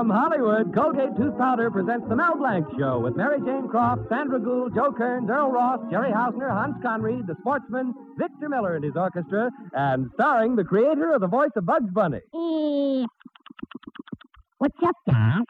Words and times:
From 0.00 0.08
Hollywood, 0.08 0.74
Colgate 0.74 1.14
Tooth 1.16 1.36
Powder 1.36 1.70
presents 1.70 2.08
The 2.08 2.16
Mel 2.16 2.36
Blanc 2.36 2.66
Show 2.78 3.00
with 3.00 3.16
Mary 3.16 3.38
Jane 3.40 3.68
Croft, 3.68 4.08
Sandra 4.08 4.40
Gould, 4.40 4.74
Joe 4.74 4.92
Kearns, 4.92 5.28
Earl 5.28 5.50
Ross, 5.50 5.80
Jerry 5.90 6.10
Hausner, 6.10 6.50
Hans 6.50 6.76
Conried, 6.82 7.26
the 7.26 7.36
sportsman, 7.40 7.94
Victor 8.16 8.48
Miller 8.48 8.76
and 8.76 8.84
his 8.84 8.96
orchestra, 8.96 9.50
and 9.74 10.10
starring 10.14 10.56
the 10.56 10.64
creator 10.64 11.12
of 11.12 11.20
the 11.20 11.26
voice 11.26 11.50
of 11.54 11.66
Bugs 11.66 11.90
Bunny. 11.92 12.20
What's 14.60 14.76
up, 14.86 14.94
Doc? 15.06 15.46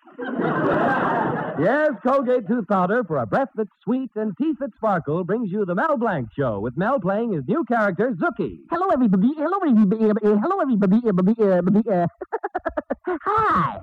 Yes, 1.59 1.91
Colgate 2.07 2.47
Tooth 2.47 2.69
Powder 2.69 3.03
for 3.03 3.17
a 3.17 3.27
breath 3.27 3.49
that's 3.57 3.69
sweet 3.83 4.11
and 4.15 4.37
teeth 4.39 4.59
that 4.61 4.71
sparkle 4.77 5.25
brings 5.25 5.51
you 5.51 5.65
The 5.65 5.75
Mel 5.75 5.97
Blanc 5.97 6.29
Show 6.39 6.61
with 6.61 6.77
Mel 6.77 7.01
playing 7.01 7.33
his 7.33 7.43
new 7.49 7.65
character, 7.65 8.13
Zookie. 8.13 8.61
Hello, 8.71 8.87
everybody. 8.93 9.33
Hello, 9.37 9.59
everybody. 9.67 10.05
Hello, 10.05 10.61
everybody. 10.61 11.01
Uh, 11.11 11.93
uh, 11.93 12.07
Hi. 13.25 13.81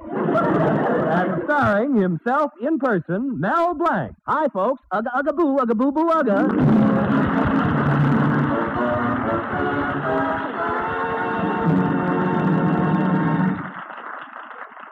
And 1.21 1.41
starring 1.43 1.95
himself 2.01 2.51
in 2.61 2.79
person, 2.79 3.37
Mel 3.37 3.73
Blanc. 3.73 4.15
Hi, 4.27 4.47
folks. 4.53 4.81
Ugga, 4.93 5.09
ugga, 5.13 5.35
boo, 5.35 5.57
ugga, 5.57 5.75
boo, 5.77 5.91
boo, 5.91 6.07
ugga. 6.07 7.17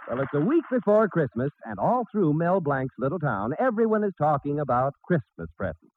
Well, 0.07 0.21
it's 0.21 0.33
a 0.35 0.39
week 0.39 0.63
before 0.69 1.07
Christmas, 1.07 1.49
and 1.63 1.79
all 1.79 2.05
through 2.11 2.33
Mel 2.33 2.61
Blanc's 2.61 2.93
little 2.99 3.17
town, 3.17 3.53
everyone 3.59 4.03
is 4.03 4.13
talking 4.19 4.59
about 4.59 4.93
Christmas 5.03 5.49
presents. 5.57 5.91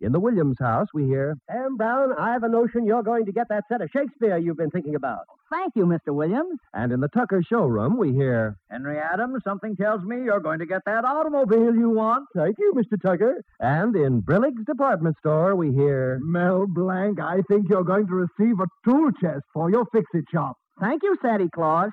In 0.00 0.12
the 0.12 0.20
Williams 0.20 0.58
house, 0.60 0.86
we 0.94 1.06
hear, 1.06 1.34
Sam 1.50 1.76
Brown, 1.76 2.12
I 2.16 2.30
have 2.30 2.44
a 2.44 2.48
notion 2.48 2.86
you're 2.86 3.02
going 3.02 3.26
to 3.26 3.32
get 3.32 3.48
that 3.48 3.64
set 3.68 3.80
of 3.80 3.90
Shakespeare 3.90 4.38
you've 4.38 4.56
been 4.56 4.70
thinking 4.70 4.94
about. 4.94 5.22
Thank 5.50 5.72
you, 5.74 5.86
Mr. 5.86 6.14
Williams. 6.14 6.60
and 6.72 6.92
in 6.92 7.00
the 7.00 7.08
Tucker 7.08 7.42
showroom, 7.42 7.98
we 7.98 8.12
hear, 8.12 8.56
Henry 8.70 8.96
Adams, 8.96 9.42
something 9.42 9.74
tells 9.74 10.04
me 10.04 10.22
you're 10.22 10.38
going 10.38 10.60
to 10.60 10.66
get 10.66 10.82
that 10.86 11.04
automobile 11.04 11.74
you 11.74 11.90
want. 11.90 12.28
Thank 12.36 12.58
you, 12.60 12.72
Mr. 12.76 13.00
Tucker. 13.02 13.42
And 13.58 13.96
in 13.96 14.20
Brillig's 14.20 14.64
department 14.66 15.16
store, 15.18 15.56
we 15.56 15.72
hear, 15.72 16.20
Mel 16.22 16.66
Blanc, 16.68 17.18
I 17.18 17.42
think 17.48 17.68
you're 17.68 17.82
going 17.82 18.06
to 18.06 18.14
receive 18.14 18.60
a 18.60 18.66
tool 18.88 19.10
chest 19.20 19.42
for 19.52 19.68
your 19.68 19.84
fix-it 19.92 20.26
shop. 20.32 20.56
Thank 20.80 21.02
you, 21.02 21.16
Santa 21.20 21.48
Claus. 21.52 21.90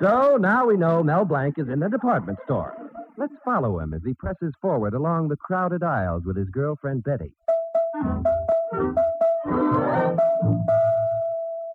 So 0.00 0.36
now 0.36 0.66
we 0.66 0.76
know 0.76 1.02
Mel 1.02 1.24
Blanc 1.24 1.54
is 1.58 1.68
in 1.68 1.80
the 1.80 1.88
department 1.88 2.38
store. 2.44 2.74
Let's 3.16 3.32
follow 3.44 3.78
him 3.78 3.94
as 3.94 4.02
he 4.04 4.12
presses 4.14 4.52
forward 4.60 4.94
along 4.94 5.28
the 5.28 5.36
crowded 5.36 5.82
aisles 5.82 6.24
with 6.26 6.36
his 6.36 6.48
girlfriend 6.50 7.04
Betty. 7.04 7.32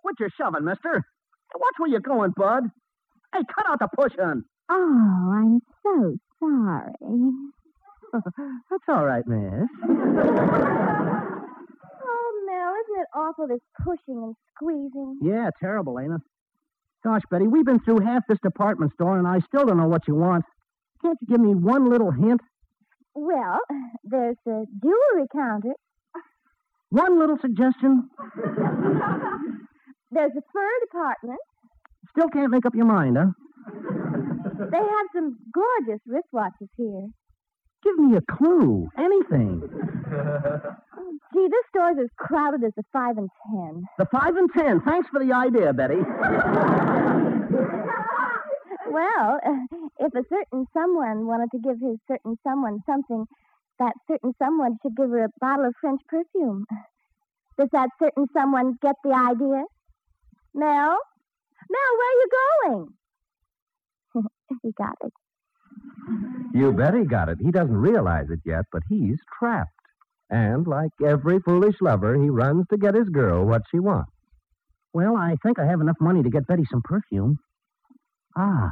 What 0.02 0.14
you 0.18 0.28
shoving, 0.38 0.64
mister? 0.64 1.04
Watch 1.54 1.74
where 1.78 1.90
you're 1.90 2.00
going, 2.00 2.32
bud. 2.36 2.64
Hey, 3.34 3.40
cut 3.54 3.66
out 3.68 3.78
the 3.78 3.88
pushing. 3.96 4.44
Oh, 4.70 5.32
I'm 5.34 5.60
so 5.82 6.16
sorry. 6.38 7.32
That's 8.70 8.84
all 8.88 9.06
right, 9.06 9.26
miss. 9.26 9.68
Oh, 12.02 12.44
Mel, 12.46 12.74
isn't 12.74 13.00
it 13.00 13.08
awful, 13.14 13.46
this 13.48 13.60
pushing 13.82 14.22
and 14.22 14.36
squeezing? 14.54 15.20
Yeah, 15.22 15.50
terrible, 15.60 15.98
ain't 15.98 16.12
it? 16.12 16.20
Gosh, 17.02 17.22
Betty, 17.30 17.46
we've 17.48 17.64
been 17.64 17.80
through 17.80 18.00
half 18.00 18.22
this 18.28 18.38
department 18.42 18.92
store, 18.92 19.18
and 19.18 19.26
I 19.26 19.38
still 19.40 19.64
don't 19.64 19.78
know 19.78 19.88
what 19.88 20.06
you 20.06 20.14
want. 20.14 20.44
Can't 21.02 21.16
you 21.22 21.28
give 21.28 21.40
me 21.40 21.54
one 21.54 21.88
little 21.88 22.10
hint? 22.10 22.40
Well, 23.14 23.58
there's 24.04 24.36
the 24.44 24.66
jewelry 24.82 25.26
counter. 25.32 25.72
One 26.90 27.18
little 27.18 27.38
suggestion? 27.40 28.10
There's 30.12 30.32
the 30.34 30.42
fur 30.52 30.68
department. 30.86 31.38
Still 32.10 32.28
can't 32.30 32.50
make 32.50 32.66
up 32.66 32.74
your 32.74 32.86
mind, 32.86 33.16
huh? 33.16 33.26
They 34.72 34.78
have 34.78 35.06
some 35.14 35.38
gorgeous 35.54 36.00
wristwatches 36.08 36.68
here. 36.76 37.06
Give 37.84 37.96
me 37.96 38.16
a 38.16 38.20
clue. 38.20 38.88
Anything. 38.98 39.62
Gee, 41.32 41.48
this 41.48 41.64
store's 41.68 41.96
as 42.02 42.10
crowded 42.16 42.64
as 42.64 42.72
the 42.76 42.82
five 42.92 43.16
and 43.16 43.30
ten. 43.50 43.84
The 43.98 44.06
five 44.06 44.36
and 44.36 44.50
ten. 44.56 44.80
Thanks 44.80 45.08
for 45.08 45.24
the 45.24 45.32
idea, 45.32 45.72
Betty. 45.72 46.00
Well, 48.90 49.38
uh, 49.46 49.78
if 50.00 50.12
a 50.14 50.24
certain 50.28 50.66
someone 50.74 51.24
wanted 51.24 51.50
to 51.52 51.58
give 51.58 51.78
his 51.80 51.96
certain 52.08 52.36
someone 52.42 52.80
something, 52.86 53.24
that 53.78 53.92
certain 54.10 54.32
someone 54.36 54.78
should 54.82 54.96
give 54.96 55.10
her 55.10 55.24
a 55.24 55.28
bottle 55.40 55.66
of 55.66 55.74
French 55.80 56.00
perfume. 56.08 56.66
Does 57.56 57.68
that 57.72 57.90
certain 58.02 58.26
someone 58.32 58.78
get 58.82 58.96
the 59.04 59.10
idea? 59.12 59.62
Mel? 60.54 60.98
Mel, 61.70 61.90
where 61.98 62.10
are 62.10 62.20
you 62.20 62.28
going? 62.64 62.88
he 64.62 64.72
got 64.72 64.96
it. 65.04 65.12
You 66.52 66.72
bet 66.72 66.94
he 66.94 67.04
got 67.04 67.28
it. 67.28 67.38
He 67.40 67.52
doesn't 67.52 67.76
realize 67.76 68.28
it 68.30 68.40
yet, 68.44 68.64
but 68.72 68.82
he's 68.88 69.20
trapped. 69.38 69.70
And 70.30 70.66
like 70.66 70.92
every 71.04 71.40
foolish 71.40 71.74
lover, 71.80 72.14
he 72.14 72.30
runs 72.30 72.64
to 72.70 72.78
get 72.78 72.94
his 72.94 73.08
girl 73.08 73.44
what 73.44 73.62
she 73.70 73.80
wants. 73.80 74.12
Well, 74.92 75.16
I 75.16 75.36
think 75.42 75.58
I 75.58 75.66
have 75.66 75.80
enough 75.80 75.96
money 76.00 76.22
to 76.22 76.30
get 76.30 76.46
Betty 76.46 76.64
some 76.70 76.82
perfume. 76.82 77.38
Ah. 78.36 78.70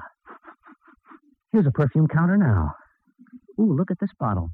Here's 1.52 1.66
a 1.66 1.72
perfume 1.72 2.06
counter 2.06 2.36
now. 2.36 2.74
Ooh, 3.60 3.74
look 3.74 3.90
at 3.90 3.98
this 4.00 4.10
bottle. 4.18 4.50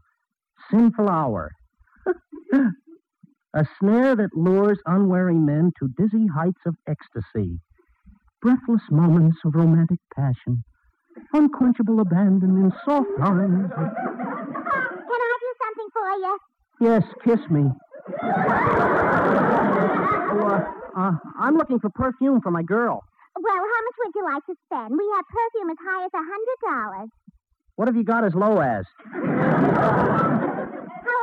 Sinful 0.71 1.09
Hour. 1.09 1.51
a 3.55 3.67
snare 3.79 4.17
that 4.17 4.31
lures 4.35 4.79
unwary 4.87 5.35
men 5.35 5.73
to 5.79 5.89
dizzy 5.99 6.27
heights 6.27 6.61
of 6.67 6.75
ecstasy. 6.89 7.61
Breathless 8.41 8.83
moments 8.91 9.39
of 9.45 9.55
romantic 9.55 9.99
passion. 10.15 10.65
Unquenchable 11.33 12.01
abandon 12.01 12.57
in 12.57 12.73
soft 12.85 13.09
arms. 13.21 13.71
Can 13.75 13.91
I 15.09 15.39
do 15.41 15.55
something 15.63 15.89
for 15.93 16.09
you? 16.19 16.39
Yes, 16.81 17.03
kiss 17.25 17.41
me. 17.51 17.65
Oh, 20.35 20.47
uh, 20.47 20.61
uh, 20.97 21.13
I'm 21.39 21.57
looking 21.57 21.79
for 21.81 21.91
perfume 21.91 22.41
for 22.41 22.51
my 22.51 22.63
girl. 22.63 23.03
Well, 23.37 23.55
how 23.55 23.81
much 23.85 23.95
would 24.05 24.15
you 24.15 24.25
like 24.25 24.45
to 24.47 24.55
spend? 24.67 24.91
We 24.99 25.11
have 25.17 25.25
perfume 25.27 25.71
as 25.71 25.77
high 25.81 26.05
as 26.05 26.11
a 26.15 26.19
hundred 26.19 26.59
dollars. 26.63 27.11
What 27.77 27.89
have 27.89 27.97
you 27.97 28.05
got 28.05 28.25
as 28.25 28.35
low 28.35 28.61
as? 28.61 28.85
How 29.03 29.21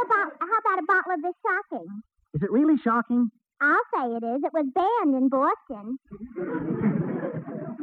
about 0.04 0.34
how 0.40 0.58
about 0.60 0.80
a 0.80 0.86
bottle 0.88 1.14
of 1.14 1.22
this 1.22 1.36
shocking? 1.46 1.88
Is 2.34 2.42
it 2.44 2.52
really 2.52 2.78
shocking? 2.84 3.30
I'll 3.62 3.86
say 3.96 4.08
it 4.16 4.24
is. 4.24 4.44
It 4.44 4.54
was 4.54 4.66
banned 4.74 5.16
in 5.16 5.30
Boston. 5.30 6.00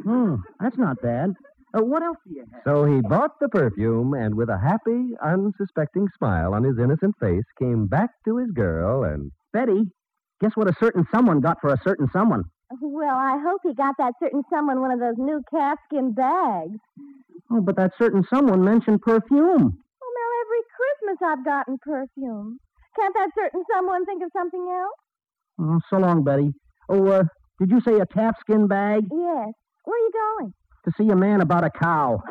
Hmm, 0.03 0.35
that's 0.59 0.77
not 0.77 1.01
bad. 1.01 1.35
Uh, 1.77 1.83
what 1.83 2.01
else 2.01 2.17
do 2.27 2.33
you 2.33 2.45
have? 2.51 2.61
So 2.65 2.85
he 2.85 3.01
bought 3.01 3.39
the 3.39 3.49
perfume 3.49 4.13
and, 4.13 4.35
with 4.35 4.49
a 4.49 4.57
happy, 4.57 5.15
unsuspecting 5.23 6.07
smile 6.17 6.53
on 6.53 6.63
his 6.63 6.79
innocent 6.79 7.15
face, 7.19 7.43
came 7.59 7.87
back 7.87 8.09
to 8.25 8.37
his 8.37 8.51
girl 8.51 9.03
and. 9.03 9.31
Betty, 9.51 9.81
guess 10.41 10.51
what 10.55 10.69
a 10.69 10.75
certain 10.79 11.05
someone 11.11 11.39
got 11.41 11.57
for 11.59 11.73
a 11.73 11.81
certain 11.83 12.07
someone? 12.13 12.43
Well, 12.81 13.15
I 13.15 13.41
hope 13.43 13.61
he 13.63 13.73
got 13.73 13.95
that 13.97 14.13
certain 14.21 14.43
someone 14.47 14.79
one 14.79 14.91
of 14.91 14.99
those 14.99 15.17
new 15.17 15.41
calfskin 15.51 16.13
bags. 16.13 16.77
Oh, 17.51 17.61
but 17.61 17.75
that 17.77 17.93
certain 17.97 18.23
someone 18.31 18.63
mentioned 18.63 19.01
perfume. 19.01 19.31
Well, 19.31 20.11
Mel, 20.15 20.31
every 20.43 20.63
Christmas 20.77 21.17
I've 21.25 21.43
gotten 21.43 21.77
perfume. 21.81 22.59
Can't 22.95 23.13
that 23.15 23.29
certain 23.33 23.63
someone 23.73 24.05
think 24.05 24.21
of 24.21 24.29
something 24.37 24.67
else? 24.69 24.99
Oh, 25.59 25.79
so 25.89 25.97
long, 25.97 26.23
Betty. 26.23 26.53
Oh, 26.89 27.07
uh, 27.07 27.23
did 27.59 27.71
you 27.71 27.81
say 27.81 27.99
a 27.99 28.05
calfskin 28.05 28.67
bag? 28.67 29.05
Yes. 29.11 29.49
Where 29.85 29.97
are 29.97 30.05
you 30.05 30.11
going? 30.37 30.53
To 30.85 30.91
see 30.97 31.09
a 31.09 31.15
man 31.15 31.41
about 31.41 31.63
a 31.65 31.69
cow. 31.69 32.23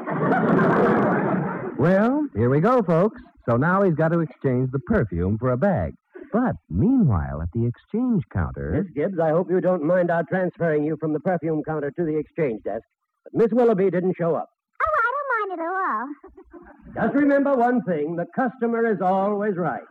Well, 1.79 2.27
here 2.35 2.51
we 2.51 2.61
go, 2.61 2.83
folks. 2.83 3.21
So 3.49 3.57
now 3.57 3.83
he's 3.83 3.95
got 3.95 4.09
to 4.09 4.21
exchange 4.21 4.71
the 4.73 4.79
perfume 4.81 5.39
for 5.39 5.53
a 5.53 5.57
bag. 5.57 5.95
But 6.33 6.57
meanwhile, 6.69 7.41
at 7.41 7.49
the 7.55 7.67
exchange 7.67 8.25
counter. 8.33 8.73
Miss 8.83 8.93
Gibbs, 8.95 9.19
I 9.23 9.31
hope 9.31 9.51
you 9.51 9.61
don't 9.61 9.85
mind 9.85 10.11
our 10.11 10.25
transferring 10.25 10.85
you 10.85 10.97
from 10.99 11.13
the 11.13 11.21
perfume 11.21 11.63
counter 11.63 11.91
to 11.91 12.05
the 12.05 12.17
exchange 12.19 12.63
desk. 12.65 12.83
But 13.25 13.35
Miss 13.35 13.49
Willoughby 13.53 13.91
didn't 13.91 14.17
show 14.19 14.35
up. 14.35 14.49
Oh, 14.83 14.93
I 14.99 15.11
don't 15.15 15.59
mind 15.59 15.61
at 15.61 17.03
all. 17.03 17.07
Just 17.07 17.15
remember 17.15 17.55
one 17.55 17.83
thing 17.85 18.17
the 18.17 18.27
customer 18.35 18.91
is 18.91 19.01
always 19.01 19.57
right. 19.57 19.83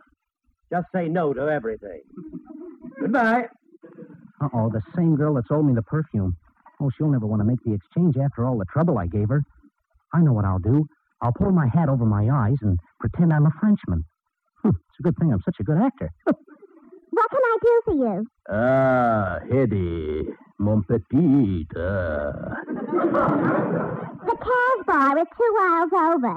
Just 0.70 0.86
say 0.94 1.08
no 1.08 1.32
to 1.32 1.48
everything. 1.48 2.02
Goodbye. 3.00 3.46
Uh 4.40 4.48
oh, 4.52 4.70
the 4.70 4.82
same 4.94 5.16
girl 5.16 5.34
that 5.34 5.48
sold 5.48 5.66
me 5.66 5.74
the 5.74 5.82
perfume. 5.82 6.36
Oh, 6.80 6.90
she'll 6.96 7.10
never 7.10 7.26
want 7.26 7.40
to 7.40 7.44
make 7.46 7.62
the 7.64 7.72
exchange 7.74 8.16
after 8.16 8.44
all 8.46 8.56
the 8.58 8.64
trouble 8.72 8.98
I 8.98 9.06
gave 9.06 9.28
her. 9.28 9.42
I 10.14 10.20
know 10.20 10.32
what 10.32 10.44
I'll 10.44 10.58
do. 10.60 10.86
I'll 11.20 11.32
pull 11.32 11.50
my 11.50 11.66
hat 11.74 11.88
over 11.88 12.04
my 12.04 12.28
eyes 12.30 12.56
and 12.62 12.78
pretend 13.00 13.32
I'm 13.32 13.46
a 13.46 13.50
Frenchman. 13.60 14.04
Hm, 14.62 14.70
it's 14.70 15.00
a 15.00 15.02
good 15.02 15.16
thing 15.18 15.32
I'm 15.32 15.42
such 15.44 15.56
a 15.60 15.64
good 15.64 15.78
actor. 15.78 16.10
What 17.10 17.30
can 17.30 17.40
I 17.42 17.56
do 17.62 17.82
for 17.84 17.94
you? 17.94 18.26
Ah, 18.48 19.38
Hetty, 19.50 20.28
mon 20.60 20.82
petit. 20.84 21.66
Uh. 21.74 22.54
The 24.26 24.36
Casbah 24.44 25.20
is 25.20 25.26
two 25.36 25.52
miles 25.56 25.92
over. 26.12 26.34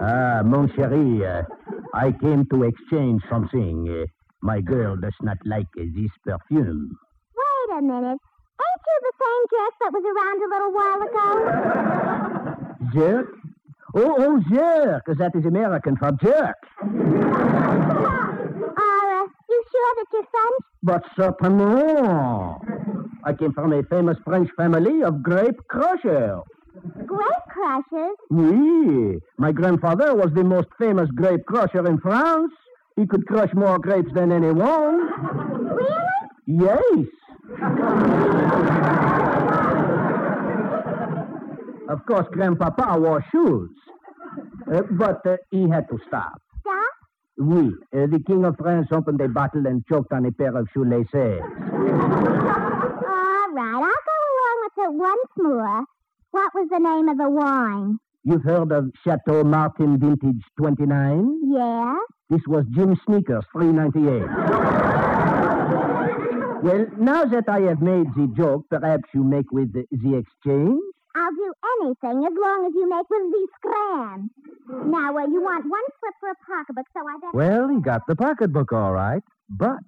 Ah, 0.00 0.42
mon 0.44 0.68
chéri, 0.68 1.24
uh, 1.24 1.42
I 1.94 2.12
came 2.12 2.44
to 2.50 2.62
exchange 2.64 3.22
something. 3.28 3.88
Uh, 3.88 4.06
my 4.40 4.60
girl 4.60 4.96
does 4.96 5.16
not 5.22 5.38
like 5.44 5.66
uh, 5.80 5.84
this 5.96 6.10
perfume. 6.24 6.96
A 7.78 7.80
minute. 7.80 8.18
Ain't 8.58 8.82
you 8.88 8.98
the 9.06 9.14
same 9.22 9.42
jerk 9.54 9.74
that 9.78 9.92
was 9.94 10.02
around 10.10 10.38
a 10.42 10.48
little 10.52 10.72
while 10.74 11.00
ago? 11.06 11.26
Jerk? 12.92 13.28
Oh, 13.94 14.16
oh, 14.18 14.40
jerk. 14.50 15.04
That 15.16 15.36
is 15.36 15.46
American 15.46 15.96
for 15.96 16.10
jerk. 16.20 16.56
Are 16.82 16.88
uh, 19.22 19.26
you 19.48 19.62
sure 19.70 19.94
that 19.94 20.06
you're 20.12 20.26
French? 20.32 20.64
But 20.82 21.04
certainement. 21.14 22.62
I 23.24 23.32
came 23.34 23.52
from 23.52 23.72
a 23.72 23.84
famous 23.84 24.18
French 24.24 24.50
family 24.56 25.04
of 25.04 25.22
grape 25.22 25.60
crushers. 25.68 26.42
Grape 27.06 27.46
crushers? 27.48 28.16
Oui. 28.30 29.20
My 29.36 29.52
grandfather 29.52 30.16
was 30.16 30.32
the 30.34 30.42
most 30.42 30.66
famous 30.80 31.08
grape 31.14 31.46
crusher 31.46 31.86
in 31.86 31.98
France. 31.98 32.50
He 32.96 33.06
could 33.06 33.24
crush 33.28 33.54
more 33.54 33.78
grapes 33.78 34.12
than 34.14 34.32
anyone. 34.32 34.98
Really? 35.76 36.08
Yes. 36.46 37.06
Of 41.88 42.04
course, 42.06 42.26
Grandpapa 42.32 42.98
wore 42.98 43.24
shoes. 43.32 43.70
Uh, 44.72 44.82
but 44.90 45.26
uh, 45.26 45.36
he 45.50 45.68
had 45.68 45.88
to 45.88 45.98
stop. 46.06 46.40
Stop? 46.60 46.92
Oui. 47.38 47.70
Uh, 47.94 48.06
the 48.06 48.22
King 48.26 48.44
of 48.44 48.56
France 48.58 48.88
opened 48.92 49.20
a 49.20 49.28
bottle 49.28 49.66
and 49.66 49.84
choked 49.86 50.12
on 50.12 50.26
a 50.26 50.32
pair 50.32 50.54
of 50.56 50.68
shoelaces. 50.74 51.08
All 51.14 51.48
right, 53.54 53.74
I'll 53.74 53.80
go 53.80 54.16
along 54.28 54.56
with 54.62 54.76
it 54.76 54.92
once 54.92 55.30
more. 55.38 55.84
What 56.30 56.52
was 56.54 56.68
the 56.70 56.78
name 56.78 57.08
of 57.08 57.16
the 57.16 57.30
wine? 57.30 57.98
You've 58.24 58.44
heard 58.44 58.72
of 58.72 58.90
Chateau 59.04 59.42
Martin 59.44 59.98
Vintage 59.98 60.42
29? 60.58 61.40
Yeah? 61.54 61.96
This 62.28 62.42
was 62.46 62.66
Jim 62.74 62.94
Sneakers, 63.06 63.46
398. 63.52 64.87
Well, 66.62 66.86
now 66.98 67.24
that 67.24 67.48
I 67.48 67.60
have 67.60 67.80
made 67.80 68.06
the 68.16 68.32
joke, 68.36 68.66
perhaps 68.70 69.04
you 69.14 69.22
make 69.24 69.50
with 69.52 69.72
the, 69.72 69.84
the 69.90 70.16
exchange? 70.16 70.80
I'll 71.16 71.32
do 71.32 71.52
anything 71.80 72.24
as 72.26 72.32
long 72.40 72.66
as 72.66 72.72
you 72.74 72.88
make 72.88 73.08
with 73.10 73.32
these 73.32 73.48
scram. 73.58 74.30
Now, 74.90 75.16
uh, 75.16 75.26
you 75.26 75.42
want 75.42 75.64
one 75.64 75.82
slip 75.98 76.14
for 76.20 76.30
a 76.30 76.34
pocketbook, 76.46 76.86
so 76.92 77.00
I 77.00 77.18
better... 77.20 77.36
Well, 77.36 77.68
he 77.68 77.80
got 77.80 78.02
the 78.06 78.14
pocketbook 78.14 78.72
all 78.72 78.92
right, 78.92 79.22
but 79.48 79.80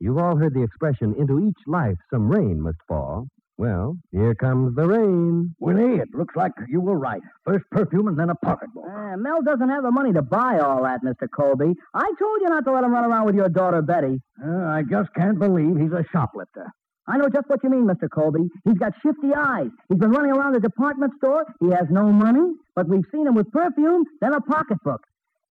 you've 0.00 0.18
all 0.18 0.36
heard 0.36 0.54
the 0.54 0.62
expression, 0.62 1.14
into 1.18 1.40
each 1.40 1.58
life 1.66 1.96
some 2.12 2.28
rain 2.28 2.60
must 2.60 2.78
fall. 2.88 3.28
Well, 3.58 3.96
here 4.12 4.34
comes 4.34 4.76
the 4.76 4.86
rain. 4.86 5.54
Willie, 5.60 5.98
it 5.98 6.08
looks 6.14 6.36
like 6.36 6.52
you 6.68 6.80
were 6.80 6.98
right. 6.98 7.22
First 7.44 7.64
perfume 7.70 8.08
and 8.08 8.18
then 8.18 8.28
a 8.28 8.34
pocketbook. 8.34 8.84
Uh, 8.86 9.16
Mel 9.16 9.40
doesn't 9.42 9.68
have 9.70 9.82
the 9.82 9.90
money 9.90 10.12
to 10.12 10.20
buy 10.20 10.58
all 10.58 10.82
that, 10.82 11.00
Mr. 11.02 11.26
Colby. 11.34 11.74
I 11.94 12.12
told 12.18 12.40
you 12.42 12.48
not 12.50 12.64
to 12.66 12.72
let 12.72 12.84
him 12.84 12.92
run 12.92 13.04
around 13.04 13.24
with 13.24 13.34
your 13.34 13.48
daughter, 13.48 13.80
Betty. 13.80 14.20
Uh, 14.44 14.50
I 14.66 14.82
just 14.90 15.08
can't 15.14 15.38
believe 15.38 15.76
he's 15.76 15.92
a 15.92 16.04
shoplifter. 16.12 16.66
I 17.08 17.16
know 17.16 17.28
just 17.28 17.48
what 17.48 17.60
you 17.62 17.70
mean, 17.70 17.86
Mr. 17.86 18.10
Colby. 18.10 18.48
He's 18.64 18.76
got 18.78 18.92
shifty 19.02 19.32
eyes. 19.34 19.70
He's 19.88 19.98
been 19.98 20.10
running 20.10 20.32
around 20.32 20.54
the 20.54 20.60
department 20.60 21.12
store. 21.16 21.46
He 21.60 21.70
has 21.70 21.86
no 21.88 22.12
money, 22.12 22.52
but 22.74 22.88
we've 22.88 23.04
seen 23.12 23.26
him 23.26 23.36
with 23.36 23.50
perfume, 23.52 24.04
then 24.20 24.34
a 24.34 24.40
pocketbook. 24.40 25.00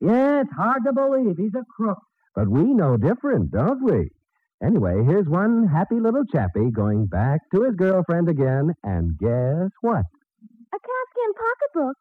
Yeah, 0.01 0.41
it's 0.41 0.51
hard 0.51 0.83
to 0.85 0.93
believe 0.93 1.37
he's 1.37 1.55
a 1.55 1.63
crook. 1.75 1.97
But 2.35 2.49
we 2.49 2.65
know 2.65 2.97
different, 2.97 3.51
don't 3.51 3.81
we? 3.81 4.09
Anyway, 4.63 5.03
here's 5.05 5.27
one 5.27 5.67
happy 5.67 5.99
little 5.99 6.23
chappie 6.31 6.71
going 6.71 7.05
back 7.07 7.41
to 7.53 7.63
his 7.63 7.75
girlfriend 7.75 8.29
again, 8.29 8.73
and 8.83 9.17
guess 9.17 9.69
what? 9.81 10.05
A 10.73 10.79
calfskin 10.79 11.31
pocketbook. 11.35 11.97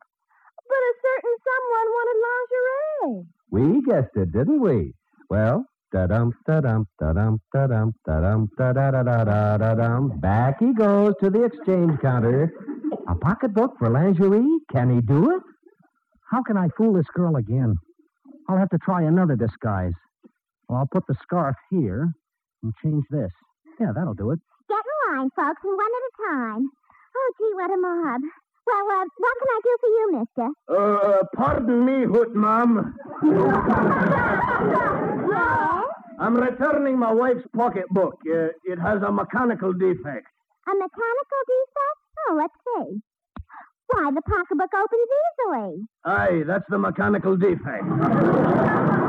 But 0.67 0.77
a 0.77 0.95
certain 1.05 1.37
someone 1.45 1.89
wanted 1.95 2.19
lingerie. 2.25 3.27
We 3.51 3.83
guessed 3.83 4.17
it, 4.17 4.33
didn't 4.33 4.61
we? 4.61 4.95
Well, 5.29 5.65
da-dum, 5.93 6.33
da-dum, 6.47 6.87
da-dum, 6.99 7.41
da-dum, 7.53 7.93
da-dum, 8.07 8.49
da-da-da-da-da-da-dum. 8.57 10.21
Back 10.21 10.61
he 10.61 10.73
goes 10.73 11.15
to 11.23 11.31
the 11.31 11.45
exchange 11.45 12.01
counter. 12.01 12.53
A 13.09 13.15
pocketbook 13.17 13.73
for 13.79 13.91
lingerie? 13.91 14.59
Can 14.73 14.95
he 14.95 15.01
do 15.03 15.33
it? 15.37 15.43
How 16.31 16.43
can 16.43 16.57
I 16.57 16.69
fool 16.77 16.95
this 16.95 17.07
girl 17.15 17.37
again? 17.37 17.75
I'll 18.49 18.59
have 18.59 18.71
to 18.71 18.79
try 18.79 19.03
another 19.03 19.37
disguise. 19.37 19.93
Well, 20.69 20.79
I'll 20.79 20.89
put 20.91 21.07
the 21.07 21.15
scarf 21.23 21.57
here 21.71 22.13
and 22.65 22.73
change 22.83 23.05
this. 23.11 23.31
Yeah, 23.79 23.93
that'll 23.95 24.15
do 24.15 24.31
it. 24.33 24.41
Get 24.69 24.79
in 24.81 25.19
line, 25.19 25.31
folks, 25.37 25.61
and 25.63 25.77
one 25.77 25.93
at 25.99 26.05
a 26.09 26.13
time. 26.33 26.71
Oh, 27.17 27.33
gee, 27.39 27.53
what 27.55 27.71
a 27.71 27.77
mob. 27.77 28.21
Well, 28.67 28.87
uh, 28.91 29.05
what 29.19 29.35
can 29.39 29.49
I 29.53 29.61
do 29.63 29.77
for 29.81 29.91
you, 29.97 30.05
mister? 30.19 30.47
Uh, 30.73 31.19
pardon 31.37 31.85
me, 31.85 32.05
Hoot 32.07 32.35
Mom. 32.35 32.97
Yes? 33.23 34.41
I'm 36.19 36.37
returning 36.37 36.99
my 36.99 37.13
wife's 37.13 37.45
pocketbook. 37.55 38.15
Uh, 38.27 38.49
it 38.65 38.79
has 38.79 39.03
a 39.03 39.13
mechanical 39.13 39.73
defect. 39.73 40.27
A 40.67 40.73
mechanical 40.73 41.43
defect? 41.47 41.99
Oh, 42.31 42.37
let's 42.39 42.55
see. 42.65 43.03
Why, 43.89 44.11
the 44.15 44.23
pocketbook 44.23 44.71
opens 44.73 45.09
easily. 45.21 45.87
Aye, 46.05 46.43
that's 46.47 46.65
the 46.71 46.79
mechanical 46.79 47.37
defect. 47.37 47.85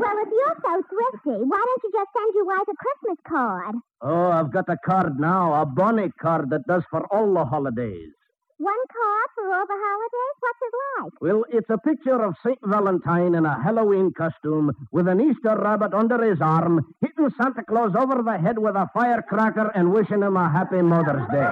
Well, 0.00 0.16
if 0.24 0.28
you're 0.32 0.56
so 0.64 0.82
thrifty, 0.88 1.44
why 1.44 1.60
don't 1.66 1.82
you 1.84 1.90
just 1.92 2.10
send 2.16 2.34
your 2.34 2.46
wife 2.46 2.68
a 2.68 2.74
Christmas 2.74 3.18
card? 3.28 3.74
Oh, 4.00 4.30
I've 4.30 4.50
got 4.50 4.68
a 4.68 4.76
card 4.84 5.20
now, 5.20 5.60
a 5.60 5.66
bonnet 5.66 6.12
card 6.20 6.48
that 6.50 6.66
does 6.66 6.82
for 6.90 7.06
all 7.12 7.34
the 7.34 7.44
holidays. 7.44 8.08
One 8.56 8.82
card 8.92 9.28
for 9.34 9.54
all 9.54 9.66
the 9.66 9.76
holidays? 9.76 10.36
What's 10.40 10.60
it 10.62 10.74
like? 11.02 11.12
Well, 11.20 11.44
it's 11.48 11.70
a 11.70 11.78
picture 11.78 12.22
of 12.22 12.34
St. 12.44 12.58
Valentine 12.64 13.34
in 13.34 13.46
a 13.46 13.62
Halloween 13.62 14.12
costume 14.12 14.72
with 14.92 15.08
an 15.08 15.20
Easter 15.20 15.56
rabbit 15.56 15.94
under 15.94 16.22
his 16.22 16.40
arm, 16.40 16.94
hitting 17.00 17.30
Santa 17.40 17.62
Claus 17.62 17.92
over 17.94 18.22
the 18.22 18.38
head 18.38 18.58
with 18.58 18.76
a 18.76 18.86
firecracker 18.94 19.70
and 19.74 19.92
wishing 19.92 20.22
him 20.22 20.36
a 20.36 20.48
happy 20.50 20.82
Mother's 20.82 21.26
Day. 21.30 21.50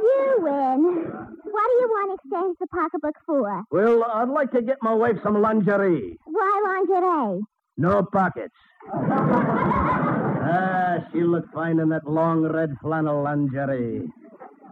You 0.00 0.38
win. 0.40 0.80
What 1.52 1.66
do 1.68 1.74
you 1.76 1.88
want 1.92 2.08
to 2.08 2.14
exchange 2.16 2.56
the 3.14 3.20
pocketbook 3.26 3.26
for? 3.26 3.62
Well, 3.70 4.04
I'd 4.04 4.28
like 4.28 4.50
to 4.52 4.62
get 4.62 4.76
my 4.82 4.94
wife 4.94 5.16
some 5.22 5.40
lingerie. 5.40 6.18
Why 6.24 6.84
lingerie? 6.88 7.40
No 7.76 8.02
pockets. 8.12 8.54
ah, 8.92 10.98
she 11.12 11.22
looked 11.22 11.52
fine 11.54 11.78
in 11.80 11.88
that 11.90 12.08
long 12.08 12.42
red 12.42 12.74
flannel 12.82 13.22
lingerie. 13.22 14.08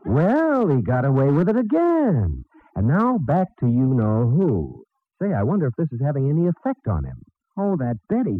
Well, 0.05 0.69
he 0.69 0.83
got 0.83 1.05
away 1.05 1.29
with 1.31 1.49
it 1.49 1.57
again. 1.57 2.45
And 2.77 2.89
now 2.89 3.19
back 3.19 3.49
to 3.61 3.67
you 3.67 3.95
know 3.95 4.29
who. 4.29 4.85
Say, 5.21 5.33
I 5.35 5.43
wonder 5.43 5.67
if 5.67 5.75
this 5.77 5.89
is 5.93 6.01
having 6.05 6.31
any 6.31 6.47
effect 6.47 6.87
on 6.89 7.05
him. 7.05 7.21
Oh, 7.59 7.77
that 7.77 7.97
Betty. 8.09 8.39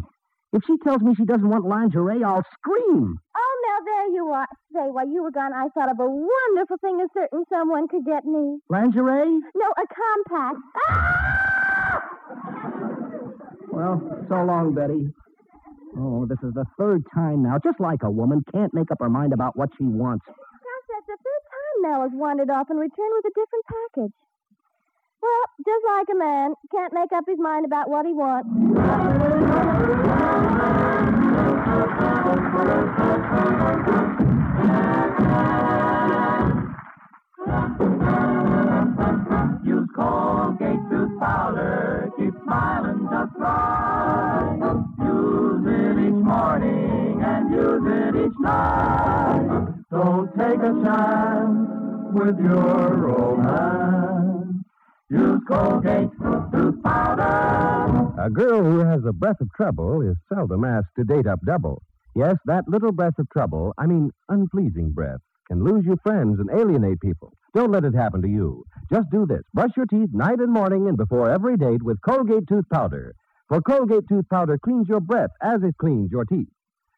If 0.53 0.63
she 0.65 0.77
tells 0.83 1.01
me 1.01 1.13
she 1.15 1.25
doesn't 1.25 1.47
want 1.47 1.65
lingerie, 1.65 2.23
I'll 2.23 2.43
scream. 2.53 3.17
Oh, 3.37 3.50
Mel, 3.61 3.79
there 3.85 4.07
you 4.13 4.27
are. 4.29 4.47
Say, 4.73 4.89
while 4.91 5.07
you 5.07 5.23
were 5.23 5.31
gone, 5.31 5.53
I 5.53 5.69
thought 5.69 5.91
of 5.91 5.99
a 5.99 6.09
wonderful 6.09 6.77
thing 6.81 6.99
a 7.01 7.07
certain 7.13 7.45
someone 7.49 7.87
could 7.87 8.05
get 8.05 8.25
me. 8.25 8.59
Lingerie? 8.69 9.39
No, 9.55 9.67
a 9.77 9.85
compact. 9.87 10.57
Ah! 10.89 12.01
Well, 13.71 14.01
so 14.27 14.35
long, 14.43 14.73
Betty. 14.73 15.13
Oh, 15.97 16.25
this 16.25 16.39
is 16.43 16.53
the 16.53 16.65
third 16.77 17.03
time 17.13 17.43
now. 17.43 17.59
Just 17.63 17.79
like 17.79 18.03
a 18.03 18.09
woman 18.09 18.43
can't 18.53 18.73
make 18.73 18.91
up 18.91 18.99
her 18.99 19.09
mind 19.09 19.33
about 19.33 19.57
what 19.57 19.69
she 19.77 19.83
wants. 19.83 20.25
Gosh, 20.25 20.35
that's 20.89 21.07
the 21.07 21.17
third 21.17 21.43
time 21.51 21.91
Mel 21.91 22.01
has 22.01 22.11
wandered 22.13 22.49
off 22.49 22.69
and 22.69 22.79
returned 22.79 23.13
with 23.15 23.25
a 23.25 23.33
different 23.35 23.65
package. 23.67 24.13
Well, 25.21 25.43
just 25.65 25.85
like 25.85 26.07
a 26.11 26.17
man, 26.17 26.53
can't 26.71 26.93
make 26.93 27.11
up 27.11 27.25
his 27.27 27.37
mind 27.37 27.65
about 27.65 27.89
what 27.89 28.05
he 28.05 28.13
wants. 28.13 28.49
Use 42.17 42.33
smiling. 42.43 42.99
Use 44.99 45.65
it 45.67 45.97
each 45.99 46.23
morning 46.23 47.23
and 47.23 47.51
use 47.51 47.83
it 47.85 48.15
each 48.25 48.37
night. 48.39 49.67
Don't 49.91 50.27
take 50.37 50.59
a 50.59 50.73
chance 50.83 51.67
with 52.13 52.39
your. 52.39 52.91
Use. 55.09 55.41
A 58.17 58.29
girl 58.29 58.63
who 58.63 58.79
has 58.79 59.03
a 59.05 59.11
breath 59.11 59.41
of 59.41 59.51
trouble 59.53 60.01
is 60.01 60.15
seldom 60.29 60.63
asked 60.63 60.95
to 60.97 61.03
date 61.03 61.27
up 61.27 61.39
double. 61.45 61.81
Yes, 62.13 62.35
that 62.45 62.67
little 62.67 62.91
breath 62.91 63.17
of 63.19 63.29
trouble, 63.29 63.73
I 63.77 63.85
mean 63.85 64.11
unpleasing 64.27 64.91
breath, 64.91 65.21
can 65.47 65.63
lose 65.63 65.85
you 65.85 65.95
friends 66.03 66.39
and 66.39 66.49
alienate 66.51 66.99
people. 66.99 67.33
Don't 67.53 67.71
let 67.71 67.85
it 67.85 67.95
happen 67.95 68.21
to 68.21 68.27
you. 68.27 68.65
Just 68.91 69.09
do 69.11 69.25
this. 69.25 69.43
Brush 69.53 69.71
your 69.77 69.85
teeth 69.85 70.09
night 70.11 70.39
and 70.39 70.51
morning 70.51 70.87
and 70.87 70.97
before 70.97 71.29
every 71.29 71.55
date 71.55 71.81
with 71.81 72.01
Colgate 72.01 72.47
tooth 72.47 72.65
powder. 72.71 73.13
For 73.47 73.61
Colgate 73.61 74.07
tooth 74.09 74.27
powder 74.29 74.57
cleans 74.57 74.87
your 74.89 74.99
breath 74.99 75.31
as 75.41 75.63
it 75.63 75.75
cleans 75.77 76.11
your 76.11 76.25
teeth. 76.25 76.49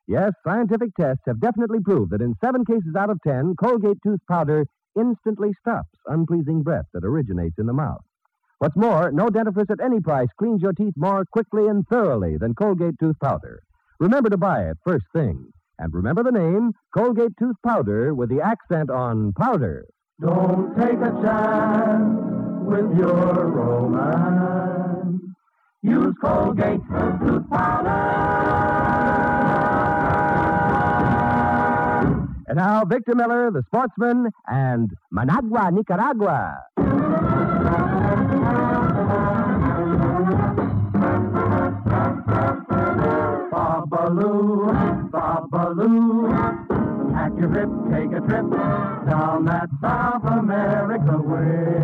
Yes, 0.08 0.34
scientific 0.46 0.90
tests 1.00 1.24
have 1.28 1.40
definitely 1.40 1.80
proved 1.80 2.12
that 2.12 2.22
in 2.22 2.36
seven 2.44 2.66
cases 2.66 2.96
out 2.98 3.10
of 3.10 3.20
ten, 3.26 3.56
Colgate 3.56 3.98
tooth 4.04 4.20
powder 4.28 4.66
instantly 5.00 5.54
stops 5.62 5.98
unpleasing 6.08 6.64
breath 6.64 6.86
that 6.94 7.06
originates 7.06 7.58
in 7.60 7.68
the 7.68 7.74
mouth. 7.74 8.02
What's 8.58 8.76
more, 8.76 9.12
no 9.12 9.28
dentifrice 9.28 9.70
at 9.72 9.84
any 9.84 10.00
price 10.00 10.30
cleans 10.40 10.62
your 10.62 10.74
teeth 10.74 10.94
more 10.98 11.24
quickly 11.32 11.68
and 11.68 11.88
thoroughly 11.88 12.38
than 12.38 12.56
Colgate 12.56 13.00
tooth 13.00 13.20
powder. 13.20 13.62
Remember 14.00 14.30
to 14.30 14.38
buy 14.38 14.70
it 14.70 14.78
first 14.86 15.06
thing. 15.14 15.52
And 15.80 15.94
remember 15.94 16.24
the 16.24 16.32
name 16.32 16.74
Colgate 16.96 17.36
tooth 17.38 17.56
powder 17.66 18.14
with 18.14 18.30
the 18.30 18.42
accent 18.42 18.90
on 18.90 19.34
powder. 19.34 19.86
Don't 20.22 20.76
take 20.78 21.00
a 21.00 21.12
chance 21.22 22.20
with 22.62 22.98
your 22.98 23.48
romance. 23.48 25.22
Use 25.82 26.16
Colgate 26.22 26.82
tooth 27.22 27.50
powder. 27.50 27.90
And 32.48 32.58
now, 32.58 32.86
Victor 32.86 33.16
Miller, 33.16 33.50
the 33.50 33.64
sportsman, 33.66 34.30
and 34.48 34.92
Managua, 35.12 35.72
Nicaragua. 35.72 36.62
Babaloo, 44.04 45.10
Babaloo. 45.12 46.28
Pack 47.14 47.32
your 47.40 47.48
trip, 47.48 47.70
take 47.90 48.12
a 48.12 48.20
trip 48.28 48.52
down 49.08 49.46
that 49.46 49.70
South 49.82 50.26
America 50.26 51.18
way. 51.22 51.83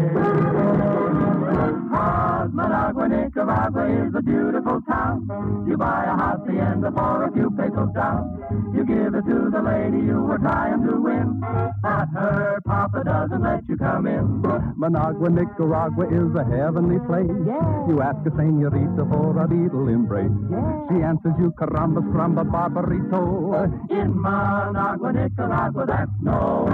Is 3.89 4.13
a 4.15 4.21
beautiful 4.21 4.81
town. 4.87 5.25
You 5.67 5.77
buy 5.77 6.05
a 6.05 6.15
hacienda 6.15 6.91
for 6.91 7.23
a 7.25 7.31
few 7.31 7.49
pesos 7.51 7.89
down. 7.93 8.39
You 8.73 8.85
give 8.85 9.13
it 9.15 9.25
to 9.25 9.49
the 9.49 9.61
lady 9.61 10.05
you 10.05 10.21
were 10.21 10.37
trying 10.37 10.85
to 10.87 10.95
win. 11.01 11.41
But 11.81 12.07
her 12.13 12.59
papa 12.65 13.03
doesn't 13.03 13.41
let 13.41 13.67
you 13.67 13.77
come 13.77 14.07
in. 14.07 14.41
Managua, 14.77 15.29
Nicaragua 15.29 16.05
is 16.07 16.35
a 16.35 16.43
heavenly 16.45 16.99
place. 17.07 17.29
Yeah. 17.45 17.87
You 17.87 18.01
ask 18.01 18.19
a 18.25 18.31
senorita 18.35 19.05
for 19.09 19.37
a 19.37 19.47
little 19.47 19.87
embrace. 19.87 20.31
Yeah. 20.51 20.87
She 20.89 21.03
answers 21.03 21.33
you, 21.39 21.51
caramba, 21.51 22.01
scramba, 22.09 22.43
barbarito. 22.45 23.89
In 23.89 24.21
Managua, 24.21 25.11
Nicaragua, 25.13 25.85
that's 25.85 26.11
no. 26.21 26.67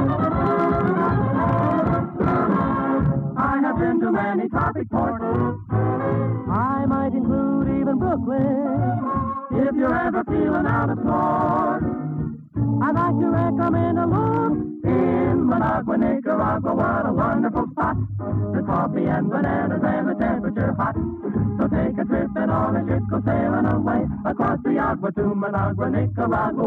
Been 3.79 3.99
to 3.99 4.11
many 4.11 4.47
tropic 4.49 4.89
ports. 4.89 5.23
I 6.49 6.85
might 6.87 7.13
include 7.13 7.67
even 7.79 7.99
Brooklyn. 7.99 8.95
If 9.51 9.75
you're 9.75 9.93
ever 9.93 10.23
feeling 10.25 10.65
out 10.65 10.89
of 10.89 10.97
sorts, 11.03 11.85
I'd 12.81 12.95
like 12.95 13.19
to 13.19 13.29
recommend 13.29 13.99
a 13.99 14.05
look. 14.07 14.53
in 14.85 15.47
Managua, 15.47 15.97
Nicaragua, 15.97 16.73
what 16.73 17.05
a 17.05 17.13
wonderful 17.13 17.67
spot. 17.71 17.97
The 18.53 18.63
coffee 18.65 19.05
and 19.05 19.29
bananas 19.29 19.81
and 19.83 20.09
the 20.09 20.13
temperature 20.15 20.73
hot. 20.73 20.95
So 21.59 21.67
take 21.67 21.97
a 21.97 22.05
trip 22.05 22.29
and 22.35 22.51
on 22.51 22.75
a 22.77 22.85
ship 22.87 23.03
go 23.09 23.21
sailing 23.25 23.65
away 23.65 24.05
across 24.25 24.59
the 24.63 24.77
agua 24.77 25.11
to 25.13 25.35
Managua, 25.35 25.89
Nicaragua. 25.89 26.65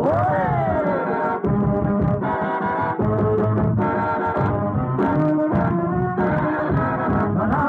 Oh, 3.00 3.67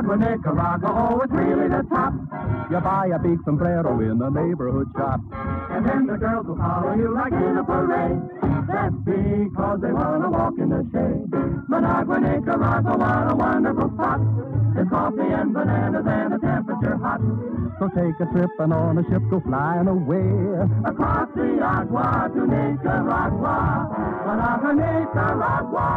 Managua, 0.10 0.38
Nicaragua, 0.38 0.90
oh, 0.90 1.22
it's 1.22 1.32
really 1.34 1.70
the 1.70 1.86
top. 1.90 2.14
You 2.72 2.80
buy 2.80 3.12
a 3.14 3.20
big 3.20 3.38
sombrero 3.46 4.00
in 4.02 4.18
the 4.18 4.30
neighborhood 4.30 4.88
shop. 4.98 5.22
And 5.70 5.86
then 5.86 6.08
the 6.08 6.18
girls 6.18 6.48
will 6.48 6.58
follow 6.58 6.96
you 6.96 7.14
like 7.14 7.34
in 7.34 7.58
a 7.58 7.64
parade. 7.64 8.18
That's 8.66 8.96
because 9.06 9.80
they 9.82 9.94
want 9.94 10.24
to 10.24 10.30
walk 10.30 10.58
in 10.58 10.70
the 10.70 10.82
shade. 10.90 11.30
Managua, 11.70 12.20
Nicaragua, 12.22 12.98
what 12.98 13.32
a 13.32 13.36
wonderful 13.36 13.92
spot. 13.94 14.20
There's 14.74 14.90
coffee 14.90 15.30
and 15.30 15.54
bananas 15.54 16.06
and 16.08 16.34
the 16.34 16.40
temperature 16.40 16.98
hot. 16.98 17.22
So 17.78 17.90
take 17.94 18.18
a 18.20 18.26
trip 18.34 18.50
and 18.58 18.74
on 18.74 18.98
a 18.98 19.04
ship 19.14 19.22
go 19.30 19.40
flying 19.46 19.88
away. 19.88 20.26
Across 20.90 21.30
the 21.36 21.62
agua 21.62 22.34
to 22.34 22.48
Nicaragua. 22.50 23.94
Managua, 24.26 24.74
Nicaragua. 24.74 25.90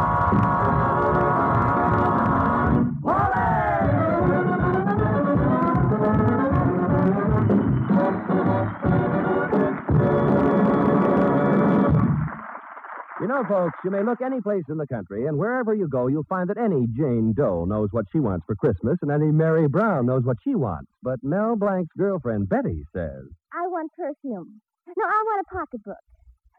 You 13.23 13.29
know, 13.29 13.45
folks, 13.47 13.79
you 13.85 13.89
may 13.89 14.03
look 14.03 14.19
any 14.19 14.41
place 14.41 14.65
in 14.67 14.75
the 14.75 14.85
country, 14.85 15.27
and 15.27 15.37
wherever 15.37 15.73
you 15.73 15.87
go, 15.87 16.07
you'll 16.07 16.27
find 16.27 16.49
that 16.49 16.57
any 16.57 16.87
Jane 16.87 17.31
Doe 17.31 17.63
knows 17.63 17.87
what 17.91 18.03
she 18.11 18.19
wants 18.19 18.43
for 18.45 18.53
Christmas, 18.53 18.97
and 19.01 19.09
any 19.09 19.31
Mary 19.31 19.69
Brown 19.69 20.07
knows 20.07 20.25
what 20.25 20.35
she 20.43 20.55
wants. 20.55 20.91
But 21.01 21.23
Mel 21.23 21.55
Blanc's 21.55 21.95
girlfriend, 21.97 22.49
Betty, 22.49 22.83
says, 22.93 23.23
I 23.53 23.65
want 23.67 23.93
perfume. 23.95 24.59
No, 24.97 25.05
I 25.05 25.23
want 25.23 25.45
a 25.47 25.55
pocketbook. 25.55 26.03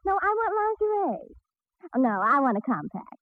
No, 0.07 0.13
I 0.15 0.35
want 0.39 0.79
lingerie. 0.81 1.37
Oh, 1.95 2.01
no, 2.01 2.23
I 2.25 2.41
want 2.41 2.57
a 2.57 2.63
compact. 2.63 3.21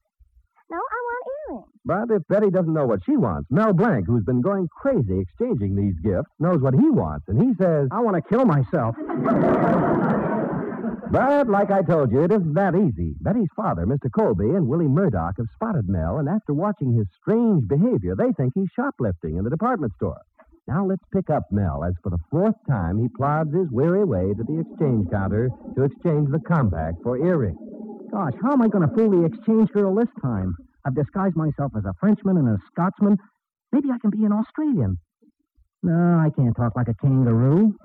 No, 0.71 0.77
I 0.77 1.01
want 1.09 1.27
earrings. 1.51 1.73
But 1.85 2.15
if 2.15 2.23
Betty 2.29 2.51
doesn't 2.53 2.73
know 2.73 2.87
what 2.87 3.01
she 3.05 3.17
wants, 3.17 3.49
Mel 3.51 3.73
Blanc, 3.73 4.07
who's 4.07 4.23
been 4.23 4.41
going 4.41 4.69
crazy 4.71 5.19
exchanging 5.19 5.75
these 5.75 5.99
gifts, 5.99 6.31
knows 6.39 6.61
what 6.61 6.75
he 6.75 6.89
wants, 6.89 7.25
and 7.27 7.43
he 7.43 7.55
says, 7.61 7.89
I 7.91 8.03
want 8.03 8.15
to 8.15 8.23
kill 8.23 8.45
myself. 8.45 8.95
But 11.13 11.47
like 11.47 11.71
I 11.71 11.83
told 11.83 12.11
you, 12.11 12.25
it 12.25 12.33
isn't 12.33 12.55
that 12.55 12.75
easy. 12.75 13.13
Betty's 13.21 13.51
father, 13.55 13.85
Mr. 13.85 14.11
Colby, 14.11 14.49
and 14.49 14.67
Willie 14.67 14.89
Murdoch 14.89 15.35
have 15.37 15.47
spotted 15.53 15.87
Mel, 15.87 16.17
and 16.17 16.27
after 16.27 16.55
watching 16.55 16.97
his 16.97 17.07
strange 17.21 17.69
behavior, 17.69 18.17
they 18.17 18.33
think 18.33 18.55
he's 18.55 18.71
shoplifting 18.75 19.37
in 19.37 19.45
the 19.45 19.51
department 19.51 19.93
store. 19.97 20.23
Now 20.67 20.87
let's 20.87 21.05
pick 21.13 21.29
up 21.29 21.43
Mel 21.53 21.85
as 21.85 21.93
for 22.03 22.09
the 22.09 22.19
fourth 22.31 22.55
time 22.67 22.99
he 22.99 23.09
plods 23.15 23.53
his 23.53 23.69
weary 23.71 24.05
way 24.05 24.33
to 24.33 24.43
the 24.43 24.61
exchange 24.61 25.11
counter 25.11 25.51
to 25.77 25.83
exchange 25.83 26.31
the 26.31 26.41
compact 26.49 27.03
for 27.03 27.19
earrings. 27.19 27.59
Gosh, 28.11 28.33
how 28.43 28.53
am 28.53 28.63
I 28.63 28.69
going 28.69 28.89
to 28.89 28.95
fool 28.95 29.11
the 29.11 29.27
exchange 29.27 29.69
girl 29.73 29.95
this 29.95 30.09
time? 30.23 30.57
I've 30.87 30.95
disguised 30.95 31.37
myself 31.37 31.73
as 31.77 31.85
a 31.85 31.93
Frenchman 32.01 32.39
and 32.39 32.49
a 32.49 32.57
Scotsman. 32.71 33.19
Maybe 33.71 33.89
I 33.93 33.99
can 33.99 34.09
be 34.09 34.25
an 34.25 34.33
Australian. 34.33 34.97
No, 35.83 35.93
I 35.93 36.31
can't 36.35 36.57
talk 36.57 36.75
like 36.75 36.89
a 36.89 36.95
kangaroo. 36.95 37.77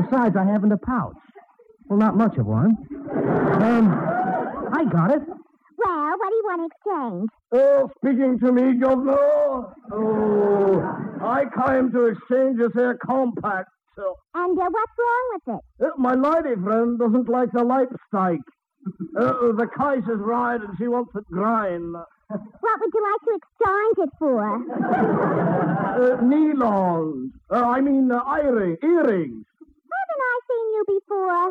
Besides, 0.00 0.34
I 0.34 0.44
haven't 0.44 0.72
a 0.72 0.78
pouch. 0.78 1.16
Well, 1.88 1.98
not 1.98 2.16
much 2.16 2.36
of 2.36 2.46
one. 2.46 2.76
Um, 3.62 3.88
I 4.72 4.84
got 4.90 5.10
it. 5.14 5.22
Well, 5.26 6.10
what 6.18 6.28
do 6.28 6.34
you 6.34 6.44
want 6.44 6.60
to 6.60 6.66
exchange? 6.76 7.30
Oh, 7.52 7.90
speaking 7.98 8.38
to 8.40 8.52
me, 8.52 8.74
Governor. 8.78 9.16
Oh, 9.92 10.80
I 11.22 11.44
came 11.66 11.90
to 11.92 12.06
exchange 12.06 12.58
this 12.58 12.72
here 12.74 12.98
compact. 13.06 13.68
So, 13.96 14.14
And 14.34 14.58
uh, 14.58 14.62
what's 14.70 14.92
wrong 14.98 15.40
with 15.46 15.60
it? 15.80 15.86
uh, 15.86 15.90
my 15.98 16.14
lady 16.14 16.60
friend 16.62 16.98
doesn't 16.98 17.28
like 17.28 17.50
the 17.52 17.64
lipstick. 17.64 18.40
Uh, 19.18 19.52
the 19.56 19.68
case 19.78 20.04
is 20.04 20.20
right 20.20 20.60
and 20.60 20.76
she 20.78 20.88
wants 20.88 21.10
it 21.14 21.24
grind. 21.32 21.92
What 21.92 22.40
would 22.80 22.92
you 22.94 23.02
like 23.02 23.22
to 23.24 23.40
exchange 23.40 23.98
it 23.98 24.10
for? 24.18 24.44
Uh, 25.98 26.16
nylons. 26.22 27.30
Uh, 27.50 27.56
I 27.66 27.80
mean, 27.80 28.10
uh, 28.12 28.20
earring, 28.36 28.76
earrings. 28.82 29.44
Haven't 30.08 30.24
I 30.24 30.40
seen 30.48 30.66
you 30.74 30.82
before? 31.00 31.44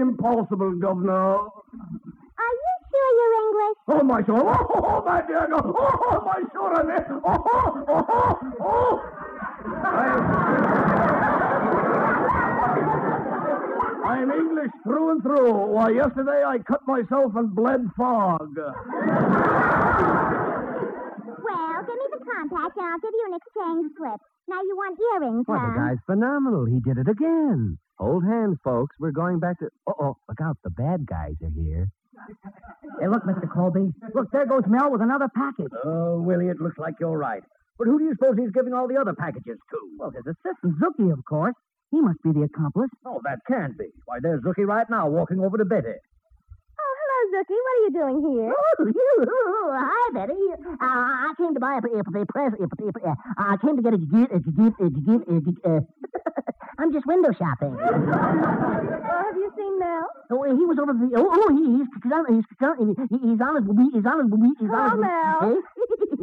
Impossible, 0.00 0.72
Governor. 0.78 1.12
Are 1.12 2.54
you 2.62 2.72
sure 2.90 3.10
you're 3.16 3.34
English? 3.42 3.78
Oh, 3.88 4.02
my 4.04 4.20
soul. 4.26 4.42
Oh, 4.44 4.66
oh, 4.74 4.84
oh, 4.84 5.00
my 5.04 5.20
dear 5.26 5.46
God. 5.50 5.64
Oh, 5.64 5.72
oh, 5.76 6.10
oh, 6.10 6.20
my 6.24 6.40
soul. 6.52 6.70
Oh, 7.24 7.42
oh, 7.52 7.84
oh, 7.88 8.04
oh, 8.08 8.38
oh. 8.60 8.92
I, 9.86 9.88
I'm 14.06 14.30
English 14.30 14.70
through 14.84 15.10
and 15.12 15.22
through. 15.22 15.52
Why, 15.52 15.90
yesterday 15.90 16.42
I 16.46 16.58
cut 16.58 16.86
myself 16.86 17.34
and 17.36 17.54
bled 17.54 17.80
fog. 17.96 18.56
Well, 18.56 18.74
give 21.86 21.96
me 21.96 22.06
the 22.12 22.18
compact 22.24 22.76
and 22.76 22.86
I'll 22.86 22.98
give 23.00 23.12
you 23.12 23.24
an 23.30 23.34
exchange 23.34 23.92
slip. 23.96 24.20
Now 24.48 24.60
you 24.62 24.76
want 24.76 24.98
earrings, 25.14 25.44
Why, 25.46 25.58
huh? 25.58 25.66
the 25.66 25.72
guy's 25.78 25.98
phenomenal. 26.06 26.64
He 26.66 26.78
did 26.80 26.98
it 26.98 27.08
again. 27.08 27.78
Hold 27.98 28.24
hands, 28.24 28.58
folks. 28.62 28.94
We're 29.00 29.12
going 29.12 29.40
back 29.40 29.58
to. 29.60 29.68
Oh, 29.86 29.94
oh, 30.00 30.16
look 30.28 30.40
out. 30.42 30.58
The 30.64 30.70
bad 30.70 31.06
guys 31.06 31.34
are 31.42 31.50
here. 31.54 31.88
Hey, 33.00 33.08
look, 33.08 33.24
Mr. 33.24 33.52
Colby. 33.52 33.92
Look, 34.14 34.30
there 34.32 34.46
goes 34.46 34.64
Mel 34.66 34.90
with 34.90 35.00
another 35.02 35.28
package. 35.34 35.72
Oh, 35.84 36.20
Willie, 36.20 36.48
it 36.48 36.60
looks 36.60 36.78
like 36.78 36.94
you're 37.00 37.16
right. 37.16 37.42
But 37.78 37.86
who 37.86 37.98
do 37.98 38.04
you 38.04 38.14
suppose 38.18 38.36
he's 38.38 38.52
giving 38.52 38.72
all 38.72 38.88
the 38.88 38.96
other 39.00 39.14
packages 39.14 39.58
to? 39.70 39.78
Well, 39.98 40.10
his 40.10 40.24
assistant, 40.26 40.76
Zookie, 40.80 41.12
of 41.12 41.24
course. 41.24 41.54
He 41.90 42.00
must 42.00 42.22
be 42.22 42.32
the 42.32 42.42
accomplice. 42.42 42.90
Oh, 43.06 43.20
that 43.24 43.38
can't 43.46 43.78
be. 43.78 43.86
Why, 44.06 44.18
there's 44.20 44.40
Zookie 44.42 44.66
right 44.66 44.86
now 44.90 45.08
walking 45.08 45.40
over 45.40 45.56
to 45.58 45.64
Betty. 45.64 45.94
Zookie. 47.32 47.60
What 47.64 47.74
are 47.76 47.82
you 47.84 47.92
doing 47.92 48.18
here? 48.32 48.52
Hi, 49.76 50.12
Betty. 50.12 50.32
Uh, 50.64 50.76
I 50.80 51.32
came 51.36 51.54
to 51.54 51.60
buy 51.60 51.74
a, 51.74 51.86
a, 51.86 51.98
a 52.22 52.26
present. 52.26 52.60
Uh, 52.72 53.14
I 53.38 53.56
came 53.62 53.76
to 53.76 53.82
get 53.82 53.94
a 53.94 53.98
gift. 53.98 54.32
A 54.32 54.40
gift. 54.40 54.80
A 54.80 54.90
gift. 54.90 55.24
A 55.28 55.40
gift. 55.40 55.58
Uh, 55.64 55.80
I'm 56.78 56.92
just 56.92 57.06
window 57.06 57.30
shopping. 57.38 57.76
Well, 59.06 59.22
have 59.24 59.36
you 59.36 59.52
seen 59.56 59.78
Mel? 59.78 60.06
Oh, 60.30 60.42
he 60.44 60.64
was 60.66 60.78
over 60.78 60.92
the. 60.92 61.08
Oh, 61.16 61.28
oh 61.30 61.48
he, 61.54 61.78
he's 61.78 61.86
he's 62.02 62.12
on 62.12 62.26
he's 62.34 62.44
he- 63.08 63.28
he's 63.30 63.40
on 63.40 63.54
his 63.56 63.64
he's 63.94 64.04
on 64.04 64.18
his 64.20 64.28
he's 64.58 64.70
on 64.70 64.76
Oh, 64.76 64.90
his. 64.90 65.00
Mel. 65.00 65.38
Eh? 65.46 65.60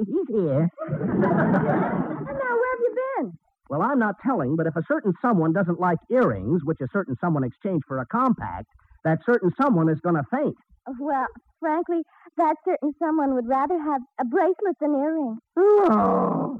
he's 0.03 0.27
here. 0.29 0.69
And 0.87 2.37
now, 2.37 2.53
where 2.53 2.71
have 2.73 2.81
you 2.83 2.95
been? 3.17 3.37
Well, 3.69 3.81
I'm 3.81 3.99
not 3.99 4.15
telling, 4.21 4.55
but 4.55 4.67
if 4.67 4.75
a 4.75 4.83
certain 4.87 5.13
someone 5.21 5.53
doesn't 5.53 5.79
like 5.79 5.97
earrings, 6.11 6.61
which 6.63 6.81
a 6.81 6.87
certain 6.93 7.15
someone 7.21 7.43
exchanged 7.43 7.85
for 7.87 7.99
a 7.99 8.05
compact, 8.05 8.67
that 9.05 9.19
certain 9.25 9.51
someone 9.61 9.89
is 9.89 9.99
going 10.01 10.15
to 10.15 10.23
faint. 10.29 10.55
Well, 10.99 11.27
frankly, 11.59 12.01
that 12.37 12.55
certain 12.65 12.93
someone 12.99 13.33
would 13.35 13.47
rather 13.47 13.79
have 13.79 14.01
a 14.19 14.25
bracelet 14.25 14.77
than 14.79 14.95
earrings. 14.95 15.39
Oh. 15.57 16.59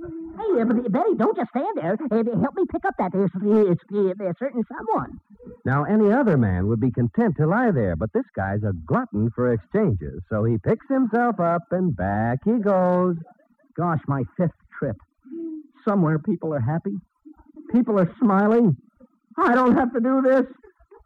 Hey, 0.00 0.62
uh, 0.62 0.64
Betty, 0.64 1.14
don't 1.16 1.36
just 1.36 1.50
stand 1.50 1.76
there. 1.76 1.96
Uh, 2.10 2.40
help 2.40 2.54
me 2.54 2.64
pick 2.70 2.84
up 2.86 2.94
that 2.98 3.12
uh, 3.14 3.24
it's, 3.24 3.82
uh, 3.92 4.24
uh, 4.24 4.32
certain 4.38 4.62
someone. 4.68 5.18
Now, 5.64 5.84
any 5.84 6.12
other 6.12 6.36
man 6.38 6.68
would 6.68 6.80
be 6.80 6.90
content 6.90 7.36
to 7.38 7.46
lie 7.46 7.72
there, 7.72 7.96
but 7.96 8.12
this 8.12 8.24
guy's 8.36 8.62
a 8.62 8.72
glutton 8.86 9.30
for 9.34 9.52
exchanges, 9.52 10.22
so 10.30 10.44
he 10.44 10.56
picks 10.58 10.86
himself 10.88 11.40
up 11.40 11.62
and 11.72 11.94
back 11.96 12.38
he 12.44 12.58
goes. 12.58 13.16
Gosh, 13.76 14.00
my 14.06 14.22
fifth 14.36 14.52
trip. 14.78 14.96
Somewhere 15.86 16.18
people 16.18 16.54
are 16.54 16.60
happy. 16.60 16.96
People 17.72 17.98
are 17.98 18.12
smiling. 18.20 18.76
I 19.36 19.54
don't 19.54 19.76
have 19.76 19.92
to 19.92 20.00
do 20.00 20.22
this. 20.22 20.46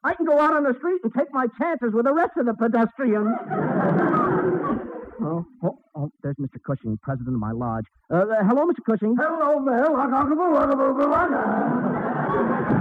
I 0.05 0.15
can 0.15 0.27
go 0.27 0.39
out 0.39 0.55
on 0.55 0.65
the 0.65 0.75
street 0.79 1.01
and 1.05 1.15
take 1.15 1.33
my 1.33 1.47
chances 1.61 1.93
with 1.95 2.07
the 2.07 2.13
rest 2.13 2.33
of 2.37 2.47
the 2.47 2.55
pedestrians. 2.55 3.39
oh, 5.23 5.47
oh, 5.63 5.79
oh, 5.95 6.11
there's 6.25 6.35
Mr. 6.37 6.61
Cushing, 6.67 6.99
president 7.03 7.37
of 7.37 7.41
my 7.41 7.53
lodge. 7.53 7.85
Uh, 8.11 8.17
uh, 8.17 8.43
hello, 8.43 8.67
Mr. 8.67 8.83
Cushing. 8.85 9.15
Hello, 9.17 9.61
Mel. 9.61 9.95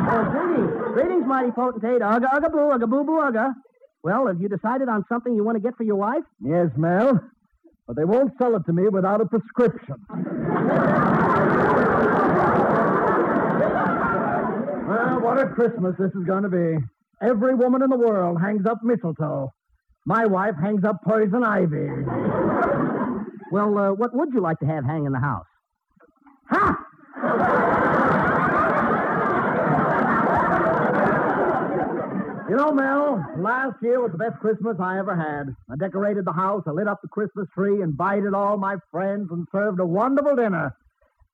Oh, 0.10 0.24
greetings. 0.32 0.72
Greetings, 0.94 1.26
mighty 1.28 1.52
potentate. 1.52 2.02
Ugga, 2.02 2.26
ugga, 2.34 2.50
boo, 2.52 2.72
ugga, 2.74 2.90
boo, 2.90 3.04
boo, 3.04 3.22
ugga. 3.22 3.54
Well, 4.04 4.26
have 4.26 4.42
you 4.42 4.50
decided 4.50 4.90
on 4.90 5.06
something 5.08 5.36
you 5.36 5.44
want 5.44 5.58
to 5.58 5.62
get 5.62 5.78
for 5.78 5.84
your 5.84 5.98
wife? 5.98 6.24
Yes, 6.44 6.70
Mel. 6.76 7.20
But 7.86 7.98
they 7.98 8.04
won't 8.04 8.34
sell 8.42 8.56
it 8.56 8.66
to 8.66 8.74
me 8.74 8.88
without 8.88 9.22
a 9.22 9.26
prescription. 9.28 9.96
well, 14.90 15.22
what 15.22 15.38
a 15.40 15.48
Christmas 15.54 15.96
this 16.00 16.12
is 16.16 16.24
going 16.26 16.44
to 16.44 16.50
be. 16.50 16.78
Every 17.22 17.54
woman 17.54 17.84
in 17.84 17.90
the 17.90 17.98
world 17.98 18.42
hangs 18.42 18.66
up 18.66 18.80
mistletoe. 18.84 19.52
My 20.06 20.26
wife 20.26 20.56
hangs 20.60 20.84
up 20.84 20.98
poison 21.04 21.44
ivy. 21.44 21.88
Well, 23.52 23.78
uh, 23.78 23.92
what 23.94 24.16
would 24.16 24.34
you 24.34 24.42
like 24.42 24.58
to 24.60 24.66
have 24.66 24.84
hang 24.86 25.06
in 25.06 25.12
the 25.12 25.20
house? 25.20 25.46
Ha! 26.50 26.78
You 32.50 32.58
know, 32.58 32.72
Mel, 32.74 33.24
last 33.38 33.78
year 33.82 34.02
was 34.02 34.12
the 34.12 34.18
best 34.18 34.40
Christmas 34.40 34.76
I 34.82 34.98
ever 35.00 35.16
had. 35.16 35.56
I 35.72 35.76
decorated 35.78 36.26
the 36.26 36.34
house, 36.34 36.64
I 36.68 36.72
lit 36.72 36.88
up 36.88 37.02
the 37.02 37.08
Christmas 37.08 37.48
tree, 37.54 37.82
invited 37.82 38.34
all 38.34 38.58
my 38.58 38.78
friends, 38.92 39.30
and 39.32 39.48
served 39.52 39.80
a 39.80 39.86
wonderful 39.86 40.36
dinner. 40.36 40.76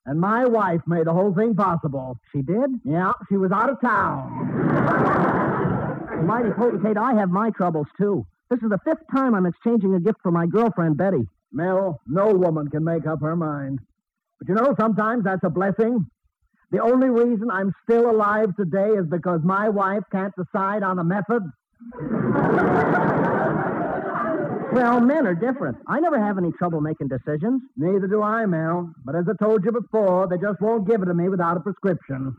And 0.06 0.20
my 0.20 0.46
wife 0.46 0.82
made 0.86 1.08
the 1.08 1.14
whole 1.14 1.34
thing 1.34 1.56
possible. 1.56 2.18
She 2.32 2.42
did? 2.42 2.70
Yeah, 2.84 3.14
she 3.30 3.38
was 3.38 3.52
out 3.52 3.70
of 3.70 3.82
town. 3.82 5.37
Mighty 6.24 6.52
potentate, 6.52 6.98
I 6.98 7.14
have 7.16 7.30
my 7.30 7.50
troubles, 7.52 7.88
too. 7.98 8.26
This 8.50 8.60
is 8.62 8.70
the 8.70 8.80
fifth 8.86 9.04
time 9.14 9.36
I'm 9.36 9.46
exchanging 9.46 9.94
a 9.96 10.00
gift 10.00 10.20
for 10.24 10.32
my 10.32 10.46
girlfriend, 10.46 10.98
Betty. 10.98 11.28
Mel, 11.52 12.00
no 12.08 12.34
woman 12.34 12.70
can 12.70 12.84
make 12.84 13.06
up 13.06 13.22
her 13.22 13.36
mind. 13.36 13.80
But 14.40 14.50
you 14.50 14.56
know, 14.56 14.76
sometimes 14.80 15.24
that's 15.24 15.44
a 15.44 15.50
blessing. 15.50 16.06
The 16.72 16.82
only 16.82 17.10
reason 17.10 17.50
I'm 17.50 17.74
still 17.84 18.10
alive 18.10 18.56
today 18.56 18.90
is 18.90 19.06
because 19.10 19.42
my 19.44 19.70
wife 19.70 20.04
can't 20.12 20.34
decide 20.36 20.84
on 20.84 21.00
a 21.00 21.04
method. 21.04 21.44
Well, 24.74 25.00
men 25.00 25.26
are 25.26 25.34
different. 25.34 25.78
I 25.88 26.00
never 26.00 26.20
have 26.20 26.38
any 26.38 26.52
trouble 26.52 26.82
making 26.82 27.08
decisions. 27.08 27.62
Neither 27.78 28.08
do 28.08 28.22
I, 28.22 28.46
Mel. 28.46 28.94
But 29.06 29.16
as 29.16 29.26
I 29.30 29.34
told 29.44 29.64
you 29.64 29.72
before, 29.72 30.28
they 30.28 30.38
just 30.38 30.62
won't 30.62 30.88
give 30.88 31.02
it 31.02 31.06
to 31.06 31.14
me 31.14 31.30
without 31.30 31.58
a 31.58 31.62
prescription. 31.62 32.36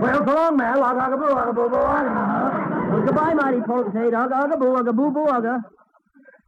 well, 0.00 0.26
so 0.26 0.34
long, 0.34 0.56
Mel. 0.56 0.82
Well, 2.91 3.03
goodbye, 3.05 3.33
mighty 3.33 3.61
potentate. 3.61 4.13
Ugga, 4.13 4.35
ugga, 4.43 4.59
boo, 4.59 4.75
ugga, 4.75 4.93
boo, 4.95 5.11
boo, 5.11 5.25
ugga. 5.25 5.61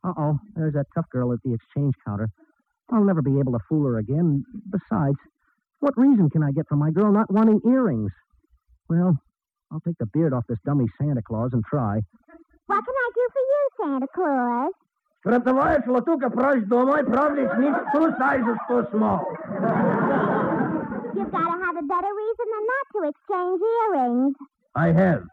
Uh-oh, 0.03 0.39
there's 0.55 0.73
that 0.73 0.87
tough 0.93 1.09
girl 1.09 1.31
at 1.31 1.39
the 1.43 1.53
exchange 1.53 1.95
counter. 2.05 2.29
I'll 2.91 3.03
never 3.03 3.21
be 3.21 3.39
able 3.39 3.53
to 3.53 3.59
fool 3.69 3.85
her 3.87 3.97
again. 3.97 4.43
Besides, 4.69 5.17
what 5.79 5.97
reason 5.97 6.29
can 6.29 6.43
I 6.43 6.51
get 6.51 6.67
for 6.67 6.75
my 6.75 6.91
girl 6.91 7.11
not 7.11 7.31
wanting 7.31 7.61
earrings? 7.65 8.11
Well, 8.89 9.17
I'll 9.71 9.79
take 9.79 9.97
the 9.99 10.05
beard 10.07 10.33
off 10.33 10.43
this 10.47 10.59
dummy 10.65 10.85
Santa 10.99 11.21
Claus 11.21 11.51
and 11.53 11.63
try. 11.63 12.01
What 12.67 12.83
can 12.85 12.93
I 12.93 13.09
do 13.15 13.27
for 13.33 13.41
you, 13.51 13.69
Santa 13.81 14.07
Claus? 14.13 14.73
Товарищ 15.25 15.85
Латука, 15.87 16.29
прочь 16.29 16.65
домой, 16.67 17.03
probably 17.05 17.47
sneaks 17.55 17.79
two 17.93 18.13
sizes 18.19 18.57
too 18.67 18.85
small. 18.91 19.25
You've 21.15 21.31
got 21.31 21.47
to 21.47 21.55
have 21.63 21.77
a 21.77 21.85
better 21.87 22.11
reason 22.11 22.47
than 22.53 22.65
that 22.71 22.85
to 22.91 22.99
exchange 23.07 23.61
earrings. 23.87 24.35
I 24.75 24.87
have. 24.91 25.23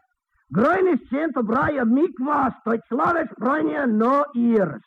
Grönes 0.48 1.08
sind 1.08 1.36
op 1.36 1.46
braie 1.46 1.84
mikwas, 1.84 2.52
tot 2.62 2.80
slaves 2.88 3.32
branje 3.38 3.86
no 3.86 4.24
iers. 4.32 4.84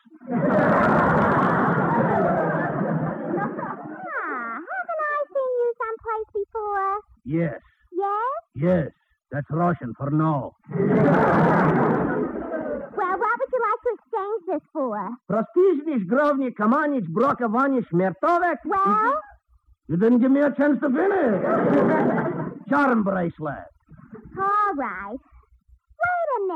ah, 3.60 4.56
haven't 4.69 5.04
I 5.04 5.06
seen 5.34 5.52
you 5.60 5.69
someplace 5.84 6.30
before? 6.34 6.89
Yes. 7.24 7.60
Yes? 7.91 8.38
Yes. 8.56 8.91
That's 9.32 9.50
Russian 9.52 9.93
for 9.98 10.10
no. 10.12 10.56
well, 10.69 10.88
what 13.22 13.34
would 13.39 13.52
you 13.54 13.62
like 13.67 13.82
to 13.86 13.91
exchange 13.98 14.41
this 14.48 14.65
for? 14.74 14.98
Prestižniš 15.28 16.04
grovni 16.08 16.54
kamanić 16.54 17.06
broka 17.13 17.48
vani 17.48 17.84
smertovek. 17.91 18.58
Well? 18.65 19.13
You 19.88 19.98
didn't 19.98 20.19
give 20.19 20.32
me 20.32 20.41
a 20.41 20.52
chance 20.52 20.80
to 20.82 20.89
finish. 20.89 21.41
Charm 22.69 23.04
bracelet. 23.04 23.67
All 24.38 24.74
right. 24.78 25.19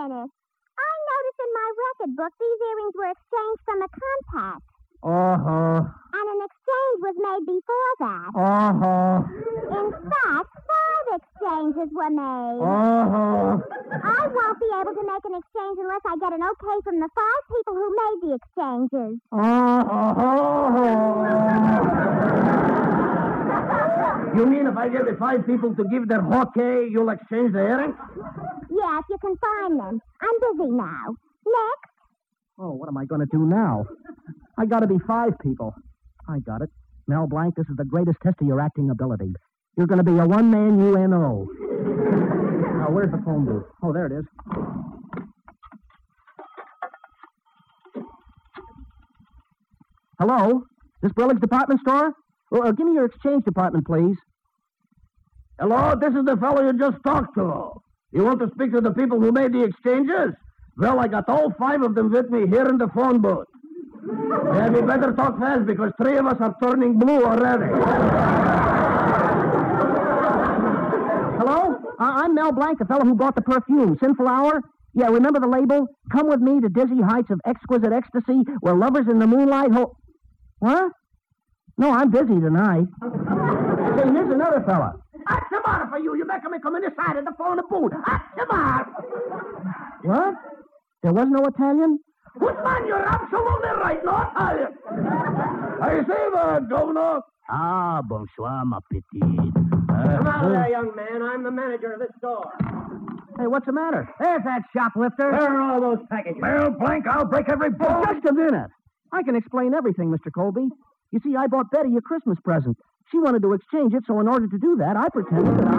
Wait 0.03 0.11
a 0.11 0.15
minute. 0.19 0.31
I 0.75 0.91
noticed 1.07 1.39
in 1.39 1.51
my 1.55 1.67
record 1.79 2.11
book 2.19 2.33
these 2.35 2.59
earrings 2.59 2.91
were 2.99 3.07
exchanged 3.15 3.61
from 3.63 3.79
a 3.79 3.87
compact, 3.87 4.67
Uh-huh. 4.99 5.79
and 5.79 6.25
an 6.27 6.39
exchange 6.43 6.97
was 7.07 7.15
made 7.23 7.43
before 7.47 7.91
that. 8.03 8.29
Uh-huh. 8.35 9.23
In 9.79 9.87
fact, 9.95 10.51
five 10.67 11.07
exchanges 11.23 11.87
were 11.95 12.11
made. 12.11 12.59
Uh-huh. 12.59 13.63
I 13.63 14.27
won't 14.27 14.59
be 14.59 14.67
able 14.75 14.91
to 14.91 15.03
make 15.07 15.23
an 15.23 15.35
exchange 15.39 15.77
unless 15.79 16.03
I 16.03 16.19
get 16.19 16.33
an 16.35 16.43
okay 16.51 16.77
from 16.83 16.99
the 16.99 17.07
five 17.15 17.41
people 17.47 17.73
who 17.79 17.87
made 17.95 18.19
the 18.27 18.31
exchanges. 18.43 19.19
Uh-huh. 19.31 20.59
You 24.35 24.47
mean 24.47 24.65
if 24.65 24.75
I 24.75 24.89
get 24.89 25.05
the 25.05 25.15
five 25.19 25.45
people 25.45 25.75
to 25.75 25.83
give 25.85 26.07
their 26.07 26.25
okay, 26.41 26.87
you'll 26.89 27.09
exchange 27.09 27.53
the 27.53 27.59
earrings? 27.59 27.93
If 28.85 29.05
you 29.09 29.17
can 29.19 29.35
find 29.37 29.79
them. 29.79 30.01
I'm 30.21 30.57
busy 30.57 30.69
now. 30.69 31.15
Next. 31.45 31.93
Oh, 32.59 32.71
what 32.71 32.89
am 32.89 32.97
I 32.97 33.05
going 33.05 33.21
to 33.21 33.27
do 33.31 33.45
now? 33.45 33.85
I 34.59 34.65
got 34.65 34.79
to 34.79 34.87
be 34.87 34.97
five 35.07 35.31
people. 35.41 35.73
I 36.27 36.39
got 36.39 36.61
it. 36.61 36.69
Mel 37.07 37.27
Blanc, 37.27 37.55
this 37.55 37.65
is 37.69 37.77
the 37.77 37.85
greatest 37.85 38.17
test 38.21 38.35
of 38.41 38.47
your 38.47 38.59
acting 38.59 38.89
ability. 38.89 39.33
You're 39.77 39.87
going 39.87 39.97
to 39.97 40.03
be 40.03 40.17
a 40.19 40.25
one-man 40.25 40.79
UNO. 40.79 41.47
Now, 42.77 42.87
where's 42.91 43.11
the 43.11 43.21
phone 43.25 43.45
booth? 43.45 43.63
Oh, 43.81 43.93
there 43.93 44.05
it 44.05 44.11
is. 44.11 44.25
Hello? 50.19 50.63
This 51.01 51.11
Brillig's 51.13 51.41
department 51.41 51.81
store? 51.81 52.13
Well, 52.51 52.67
uh, 52.67 52.71
give 52.71 52.85
me 52.85 52.93
your 52.93 53.05
exchange 53.05 53.43
department, 53.45 53.85
please. 53.87 54.15
Hello, 55.59 55.95
this 55.99 56.13
is 56.13 56.25
the 56.25 56.37
fellow 56.37 56.65
you 56.65 56.77
just 56.77 56.97
talked 57.03 57.35
to. 57.35 57.82
You 58.13 58.23
want 58.23 58.39
to 58.41 58.49
speak 58.53 58.71
to 58.73 58.81
the 58.81 58.91
people 58.91 59.19
who 59.19 59.31
made 59.31 59.53
the 59.53 59.63
exchanges? 59.63 60.35
Well, 60.77 60.99
I 60.99 61.07
got 61.07 61.27
all 61.27 61.51
five 61.57 61.81
of 61.81 61.95
them 61.95 62.11
with 62.11 62.29
me 62.29 62.47
here 62.47 62.67
in 62.67 62.77
the 62.77 62.87
phone 62.93 63.21
booth. 63.21 63.47
Yeah, 64.53 64.69
we 64.69 64.81
better 64.81 65.13
talk 65.13 65.39
fast 65.39 65.65
because 65.65 65.91
three 66.01 66.17
of 66.17 66.27
us 66.27 66.37
are 66.39 66.55
turning 66.61 66.99
blue 66.99 67.25
already. 67.25 67.73
Hello? 71.39 71.75
Uh, 71.99 72.03
I'm 72.03 72.35
Mel 72.35 72.51
Blanc, 72.51 72.77
the 72.77 72.85
fellow 72.85 73.03
who 73.03 73.15
bought 73.15 73.35
the 73.35 73.41
perfume. 73.41 73.97
Sinful 73.99 74.27
Hour? 74.27 74.61
Yeah, 74.93 75.07
remember 75.07 75.39
the 75.39 75.47
label? 75.47 75.87
Come 76.11 76.27
with 76.27 76.39
me 76.39 76.61
to 76.61 76.69
dizzy 76.69 77.01
heights 77.01 77.31
of 77.31 77.41
exquisite 77.45 77.91
ecstasy 77.91 78.43
where 78.59 78.75
lovers 78.75 79.07
in 79.09 79.17
the 79.17 79.25
moonlight 79.25 79.71
hold. 79.71 79.95
What? 80.59 80.91
No, 81.77 81.91
I'm 81.91 82.11
busy 82.11 82.39
tonight. 82.39 82.85
Say, 83.01 84.05
here's 84.11 84.31
another 84.31 84.63
fella. 84.67 85.02
What's 85.27 85.49
the 85.51 85.59
matter 85.65 85.87
for 85.89 85.99
you? 85.99 86.15
You 86.15 86.25
make 86.25 86.43
me 86.43 86.57
come 86.61 86.75
inside 86.75 87.17
of 87.17 87.25
the 87.25 87.33
phone 87.37 87.57
booth. 87.69 87.91
What's 87.93 88.23
the 88.37 88.45
matter? 88.51 88.91
What? 90.03 90.35
There 91.03 91.13
was 91.13 91.27
no 91.29 91.45
Italian? 91.45 91.99
Good 92.39 92.55
man, 92.63 92.87
you're 92.87 93.07
absolutely 93.07 93.69
right, 93.81 93.99
no 94.03 94.25
Italian. 94.31 94.71
I 95.81 96.01
say 96.07 96.23
that, 96.33 96.69
Governor. 96.69 97.21
Ah, 97.49 97.97
Ah, 97.97 98.01
bonsoir, 98.01 98.63
ma 98.65 98.79
petite. 98.89 99.21
Uh, 99.21 100.17
Come 100.17 100.27
out 100.27 100.49
there, 100.49 100.69
young 100.71 100.95
man. 100.95 101.21
I'm 101.21 101.43
the 101.43 101.51
manager 101.51 101.93
of 101.93 101.99
this 101.99 102.09
store. 102.17 102.49
Hey, 103.37 103.47
what's 103.47 103.65
the 103.65 103.73
matter? 103.73 104.07
There's 104.19 104.43
that 104.45 104.61
shoplifter. 104.75 105.29
Where 105.31 105.41
are 105.41 105.73
all 105.73 105.81
those 105.81 105.99
packages? 106.09 106.39
Well, 106.41 106.71
Blanc, 106.71 107.05
I'll 107.07 107.25
break 107.25 107.49
every 107.49 107.69
bone. 107.71 108.03
Just 108.13 108.25
a 108.29 108.33
minute. 108.33 108.69
I 109.11 109.23
can 109.23 109.35
explain 109.35 109.73
everything, 109.73 110.09
Mr. 110.09 110.31
Colby. 110.33 110.69
You 111.11 111.19
see, 111.23 111.35
I 111.35 111.47
bought 111.47 111.69
Betty 111.69 111.95
a 111.97 112.01
Christmas 112.01 112.37
present. 112.43 112.77
She 113.13 113.19
wanted 113.19 113.43
to 113.43 113.53
exchange 113.53 113.93
it, 113.93 114.03
so 114.07 114.19
in 114.19 114.27
order 114.27 114.47
to 114.47 114.57
do 114.57 114.75
that, 114.77 114.97
I 114.97 115.07
pretended 115.09 115.55
that 115.59 115.67
I. 115.67 115.77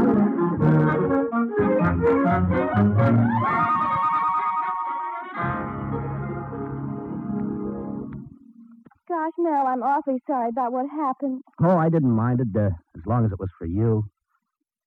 Gosh, 9.08 9.32
Mel, 9.38 9.66
I'm 9.66 9.82
awfully 9.82 10.22
sorry 10.28 10.48
about 10.50 10.70
what 10.70 10.86
happened. 10.88 11.42
Oh, 11.60 11.76
I 11.76 11.88
didn't 11.88 12.12
mind 12.12 12.40
it, 12.40 12.56
uh, 12.56 12.70
as 12.96 13.04
long 13.04 13.24
as 13.26 13.32
it 13.32 13.40
was 13.40 13.50
for 13.58 13.66
you. 13.66 14.04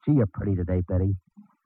Gee, 0.05 0.13
you're 0.13 0.25
pretty 0.27 0.55
today, 0.55 0.81
Betty. 0.87 1.17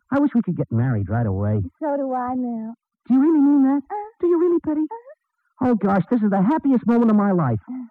I 0.10 0.17
wish 0.17 0.32
we 0.34 0.41
could 0.41 0.58
get 0.58 0.72
married 0.72 1.10
right 1.10 1.28
away. 1.28 1.62
So 1.80 1.96
do 1.96 2.12
I, 2.12 2.34
Mel. 2.34 2.74
Do 3.08 3.13
you 3.13 3.22
really 3.22 3.39
mean 3.39 3.62
that? 3.65 3.84
Uh-huh. 3.84 4.12
Do 4.20 4.28
you 4.28 4.39
really, 4.39 4.58
Betty? 4.65 4.82
Uh-huh. 4.82 5.70
Oh, 5.70 5.76
gosh, 5.76 6.06
this 6.10 6.24
is 6.24 6.32
the 6.32 6.41
happiest 6.41 6.88
moment 6.88 7.12
of 7.12 7.17
my 7.17 7.34
life. 7.34 7.60
Uh-huh. 7.70 7.86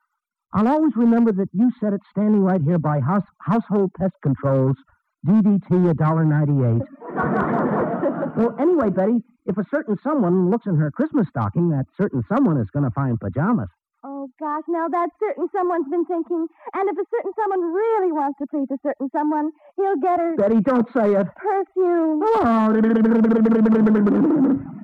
I'll 0.53 0.67
always 0.69 0.93
remember 0.97 1.31
that 1.33 1.49
you 1.53 1.71
said 1.81 1.93
it 1.93 2.01
standing 2.11 2.43
right 2.43 2.61
here 2.61 2.79
by 2.79 2.99
house, 3.01 3.23
Household 3.39 3.93
Pest 3.95 4.15
Controls, 4.23 4.77
DDT 5.25 5.69
$1.98. 5.71 8.35
well, 8.37 8.57
anyway, 8.59 8.91
Betty, 8.91 9.23
if 9.47 9.57
a 9.59 9.65
certain 9.71 9.97
someone 10.03 10.51
looks 10.51 10.67
in 10.67 10.75
her 10.77 10.91
Christmas 10.91 11.29
stocking, 11.29 11.69
that 11.71 11.87
certain 11.97 12.25
someone 12.29 12.57
is 12.59 12.69
going 12.73 12.85
to 12.85 12.91
find 12.91 13.19
pajamas. 13.21 13.69
Oh, 14.03 14.29
gosh, 14.41 14.65
now 14.67 14.89
that 14.89 15.11
certain 15.21 15.47
someone's 15.55 15.89
been 15.89 16.05
thinking. 16.07 16.49
And 16.75 16.89
if 16.89 16.99
a 16.99 17.05
certain 17.15 17.33
someone 17.37 17.61
really 17.73 18.11
wants 18.13 18.39
to 18.39 18.47
please 18.49 18.67
a 18.73 18.79
certain 18.83 19.09
someone, 19.15 19.53
he'll 19.77 19.97
get 19.97 20.19
her 20.19 20.35
Betty, 20.37 20.61
don't 20.63 20.89
say 20.93 21.15
it. 21.15 21.29
perfume. 21.37 22.23
Oh, 22.25 22.73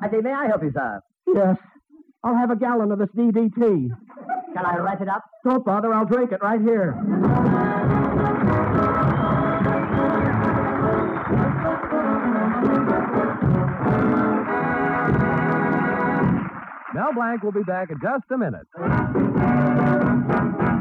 I 0.03 0.11
say, 0.11 0.21
may 0.21 0.33
I 0.33 0.47
help 0.47 0.63
you, 0.63 0.71
sir? 0.73 1.01
yes. 1.35 1.57
I'll 2.27 2.35
have 2.35 2.51
a 2.51 2.57
gallon 2.57 2.91
of 2.91 2.99
this 2.99 3.09
DDT. 3.17 3.89
Shall 4.53 4.67
I 4.67 4.79
wrap 4.79 5.01
it 5.01 5.09
up? 5.09 5.31
Don't 5.45 5.65
bother, 5.65 5.95
I'll 5.95 6.07
drink 6.07 6.33
it 6.33 6.43
right 6.43 6.61
here. 6.61 6.93
Mel 16.95 17.13
Blanc 17.15 17.45
will 17.45 17.53
be 17.53 17.63
back 17.63 17.91
in 17.93 18.01
just 18.03 18.25
a 18.33 18.39
minute. 18.39 18.67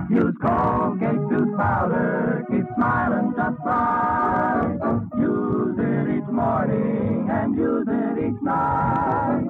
Use 0.09 0.33
Colgate 0.41 1.29
tooth 1.29 1.57
powder, 1.57 2.43
keep 2.49 2.65
smiling 2.75 3.33
just 3.37 3.59
right. 3.63 4.79
Use 5.19 5.77
it 5.77 6.17
each 6.17 6.31
morning 6.31 7.29
and 7.29 7.55
use 7.55 7.85
it 7.87 8.17
each 8.17 8.41
night. 8.41 9.44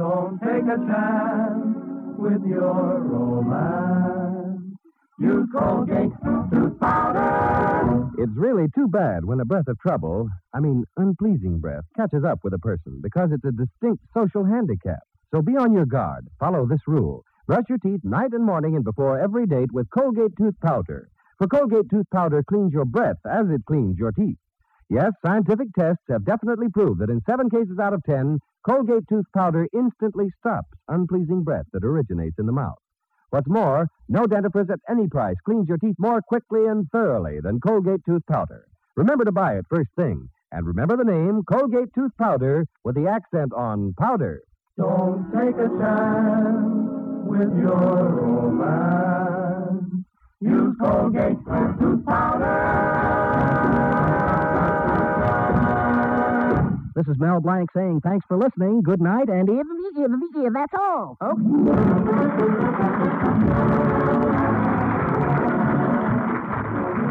Don't 0.00 0.40
take 0.40 0.64
a 0.64 0.78
chance 0.88 1.76
with 2.16 2.40
your 2.48 3.00
romance. 3.04 4.78
Use 5.18 5.46
Colgate 5.52 6.10
tooth 6.50 6.80
powder. 6.80 8.08
It's 8.16 8.32
really 8.34 8.68
too 8.74 8.88
bad 8.88 9.26
when 9.26 9.40
a 9.40 9.44
breath 9.44 9.68
of 9.68 9.78
trouble, 9.78 10.30
I 10.54 10.60
mean 10.60 10.84
unpleasing 10.96 11.60
breath, 11.60 11.84
catches 11.98 12.24
up 12.24 12.38
with 12.42 12.54
a 12.54 12.58
person 12.58 13.00
because 13.02 13.28
it's 13.30 13.44
a 13.44 13.52
distinct 13.52 14.02
social 14.14 14.42
handicap. 14.42 15.00
So 15.34 15.42
be 15.42 15.58
on 15.58 15.74
your 15.74 15.84
guard. 15.84 16.28
Follow 16.38 16.66
this 16.66 16.80
rule. 16.86 17.22
Brush 17.46 17.64
your 17.68 17.76
teeth 17.76 18.00
night 18.02 18.32
and 18.32 18.46
morning 18.46 18.76
and 18.76 18.84
before 18.84 19.20
every 19.20 19.44
date 19.46 19.70
with 19.70 19.90
Colgate 19.90 20.34
tooth 20.38 20.58
powder. 20.64 21.10
For 21.36 21.46
Colgate 21.46 21.90
tooth 21.90 22.06
powder 22.10 22.42
cleans 22.42 22.72
your 22.72 22.86
breath 22.86 23.18
as 23.30 23.50
it 23.50 23.66
cleans 23.66 23.98
your 23.98 24.12
teeth. 24.12 24.38
Yes, 24.90 25.12
scientific 25.24 25.68
tests 25.78 26.02
have 26.08 26.24
definitely 26.24 26.68
proved 26.68 27.00
that 27.00 27.10
in 27.10 27.22
seven 27.24 27.48
cases 27.48 27.78
out 27.78 27.92
of 27.92 28.02
ten, 28.02 28.40
Colgate 28.68 29.06
tooth 29.08 29.24
powder 29.34 29.68
instantly 29.72 30.30
stops 30.40 30.76
unpleasing 30.88 31.44
breath 31.44 31.66
that 31.72 31.84
originates 31.84 32.40
in 32.40 32.46
the 32.46 32.52
mouth. 32.52 32.76
What's 33.30 33.48
more, 33.48 33.86
no 34.08 34.24
dentifrice 34.24 34.68
at 34.68 34.80
any 34.88 35.06
price 35.06 35.36
cleans 35.44 35.68
your 35.68 35.78
teeth 35.78 35.94
more 36.00 36.20
quickly 36.20 36.66
and 36.66 36.88
thoroughly 36.90 37.38
than 37.40 37.60
Colgate 37.60 38.04
tooth 38.04 38.26
powder. 38.28 38.66
Remember 38.96 39.24
to 39.24 39.30
buy 39.30 39.56
it 39.56 39.64
first 39.70 39.90
thing. 39.94 40.28
And 40.50 40.66
remember 40.66 40.96
the 40.96 41.04
name 41.04 41.44
Colgate 41.48 41.94
tooth 41.94 42.10
powder 42.18 42.66
with 42.82 42.96
the 42.96 43.06
accent 43.06 43.52
on 43.54 43.94
powder. 43.96 44.42
Don't 44.76 45.30
take 45.30 45.54
a 45.54 45.68
chance 45.68 47.26
with 47.26 47.56
your 47.56 48.08
romance. 48.08 49.84
Use 50.40 50.74
Colgate 50.80 51.38
tooth 51.78 52.04
powder. 52.04 52.99
This 57.00 57.16
is 57.16 57.18
Mel 57.18 57.40
Blanc 57.40 57.70
saying 57.72 58.02
thanks 58.04 58.26
for 58.28 58.36
listening. 58.36 58.82
Good 58.82 59.00
night, 59.00 59.30
and 59.30 59.48
that's 59.48 60.74
all. 60.76 61.16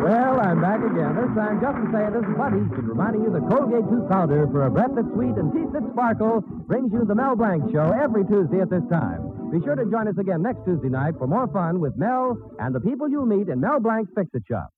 Well, 0.06 0.40
I'm 0.46 0.62
back 0.62 0.86
again. 0.86 1.18
This 1.18 1.34
time, 1.34 1.58
just 1.58 1.74
to 1.74 1.90
say 1.90 2.06
this 2.14 2.22
is 2.22 2.38
Buddy's 2.38 2.70
been 2.70 2.86
reminding 2.86 3.24
you 3.24 3.34
that 3.34 3.50
Colgate 3.50 3.90
tooth 3.90 4.08
powder 4.08 4.46
for 4.54 4.68
a 4.68 4.70
breath 4.70 4.94
that's 4.94 5.10
sweet 5.10 5.34
and 5.34 5.52
teeth 5.58 5.74
that 5.74 5.82
sparkle 5.90 6.42
brings 6.70 6.94
you 6.94 7.04
the 7.04 7.16
Mel 7.16 7.36
Blanc 7.36 7.72
Show 7.74 7.90
every 7.90 8.24
Tuesday 8.26 8.62
at 8.62 8.70
this 8.70 8.86
time. 8.92 9.50
Be 9.50 9.58
sure 9.66 9.74
to 9.74 9.90
join 9.90 10.08
us 10.08 10.20
again 10.20 10.44
next 10.44 10.66
Tuesday 10.66 10.90
night 10.90 11.16
for 11.18 11.26
more 11.26 11.48
fun 11.48 11.80
with 11.80 11.98
Mel 11.98 12.38
and 12.60 12.76
the 12.76 12.80
people 12.80 13.10
you'll 13.10 13.26
meet 13.26 13.50
in 13.50 13.60
Mel 13.60 13.80
Blanc's 13.80 14.12
Fix-It 14.14 14.44
Shop. 14.46 14.70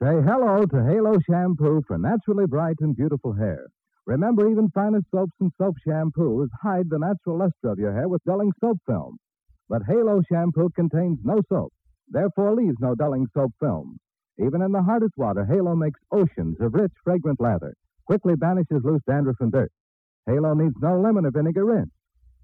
Say 0.00 0.22
hello 0.22 0.62
to 0.64 0.84
Halo 0.86 1.18
Shampoo 1.26 1.82
for 1.88 1.98
naturally 1.98 2.46
bright 2.46 2.76
and 2.78 2.94
beautiful 2.94 3.32
hair. 3.32 3.66
Remember, 4.08 4.48
even 4.48 4.70
finest 4.70 5.04
soaps 5.14 5.34
and 5.38 5.52
soap 5.58 5.76
shampoos 5.86 6.48
hide 6.62 6.88
the 6.88 6.98
natural 6.98 7.36
luster 7.36 7.68
of 7.68 7.78
your 7.78 7.92
hair 7.92 8.08
with 8.08 8.24
dulling 8.24 8.52
soap 8.58 8.78
film. 8.86 9.18
But 9.68 9.82
Halo 9.86 10.22
Shampoo 10.32 10.70
contains 10.74 11.18
no 11.22 11.42
soap, 11.50 11.74
therefore 12.08 12.54
leaves 12.54 12.78
no 12.80 12.94
dulling 12.94 13.26
soap 13.34 13.52
film. 13.60 13.98
Even 14.38 14.62
in 14.62 14.72
the 14.72 14.82
hardest 14.82 15.12
water, 15.18 15.44
Halo 15.44 15.76
makes 15.76 16.00
oceans 16.10 16.56
of 16.58 16.72
rich, 16.72 16.92
fragrant 17.04 17.38
lather, 17.38 17.74
quickly 18.06 18.34
banishes 18.34 18.82
loose 18.82 19.02
dandruff 19.06 19.36
and 19.40 19.52
dirt. 19.52 19.70
Halo 20.24 20.54
needs 20.54 20.76
no 20.80 20.98
lemon 20.98 21.26
or 21.26 21.30
vinegar 21.30 21.66
rinse. 21.66 21.90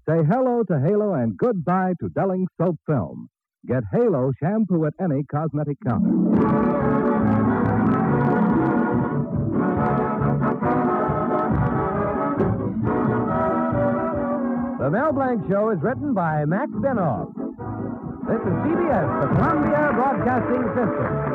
Say 0.07 0.23
hello 0.23 0.61
to 0.65 0.79
Halo 0.79 1.15
and 1.15 1.35
goodbye 1.35 1.95
to 1.99 2.09
dulling 2.09 2.47
soap 2.61 2.75
film. 2.85 3.27
Get 3.65 3.85
Halo 3.91 4.31
shampoo 4.39 4.85
at 4.85 4.93
any 4.99 5.23
cosmetic 5.23 5.77
counter. 5.83 6.74
The 14.85 14.91
Mel 14.91 15.11
Blanc 15.13 15.41
Show 15.49 15.71
is 15.71 15.81
written 15.81 16.13
by 16.13 16.45
Max 16.45 16.69
Benoff. 16.73 17.33
This 17.33 18.37
is 18.37 18.53
CBS, 18.61 19.19
the 19.19 19.27
Columbia 19.33 19.89
Broadcasting 19.95 20.61
System. 20.77 21.25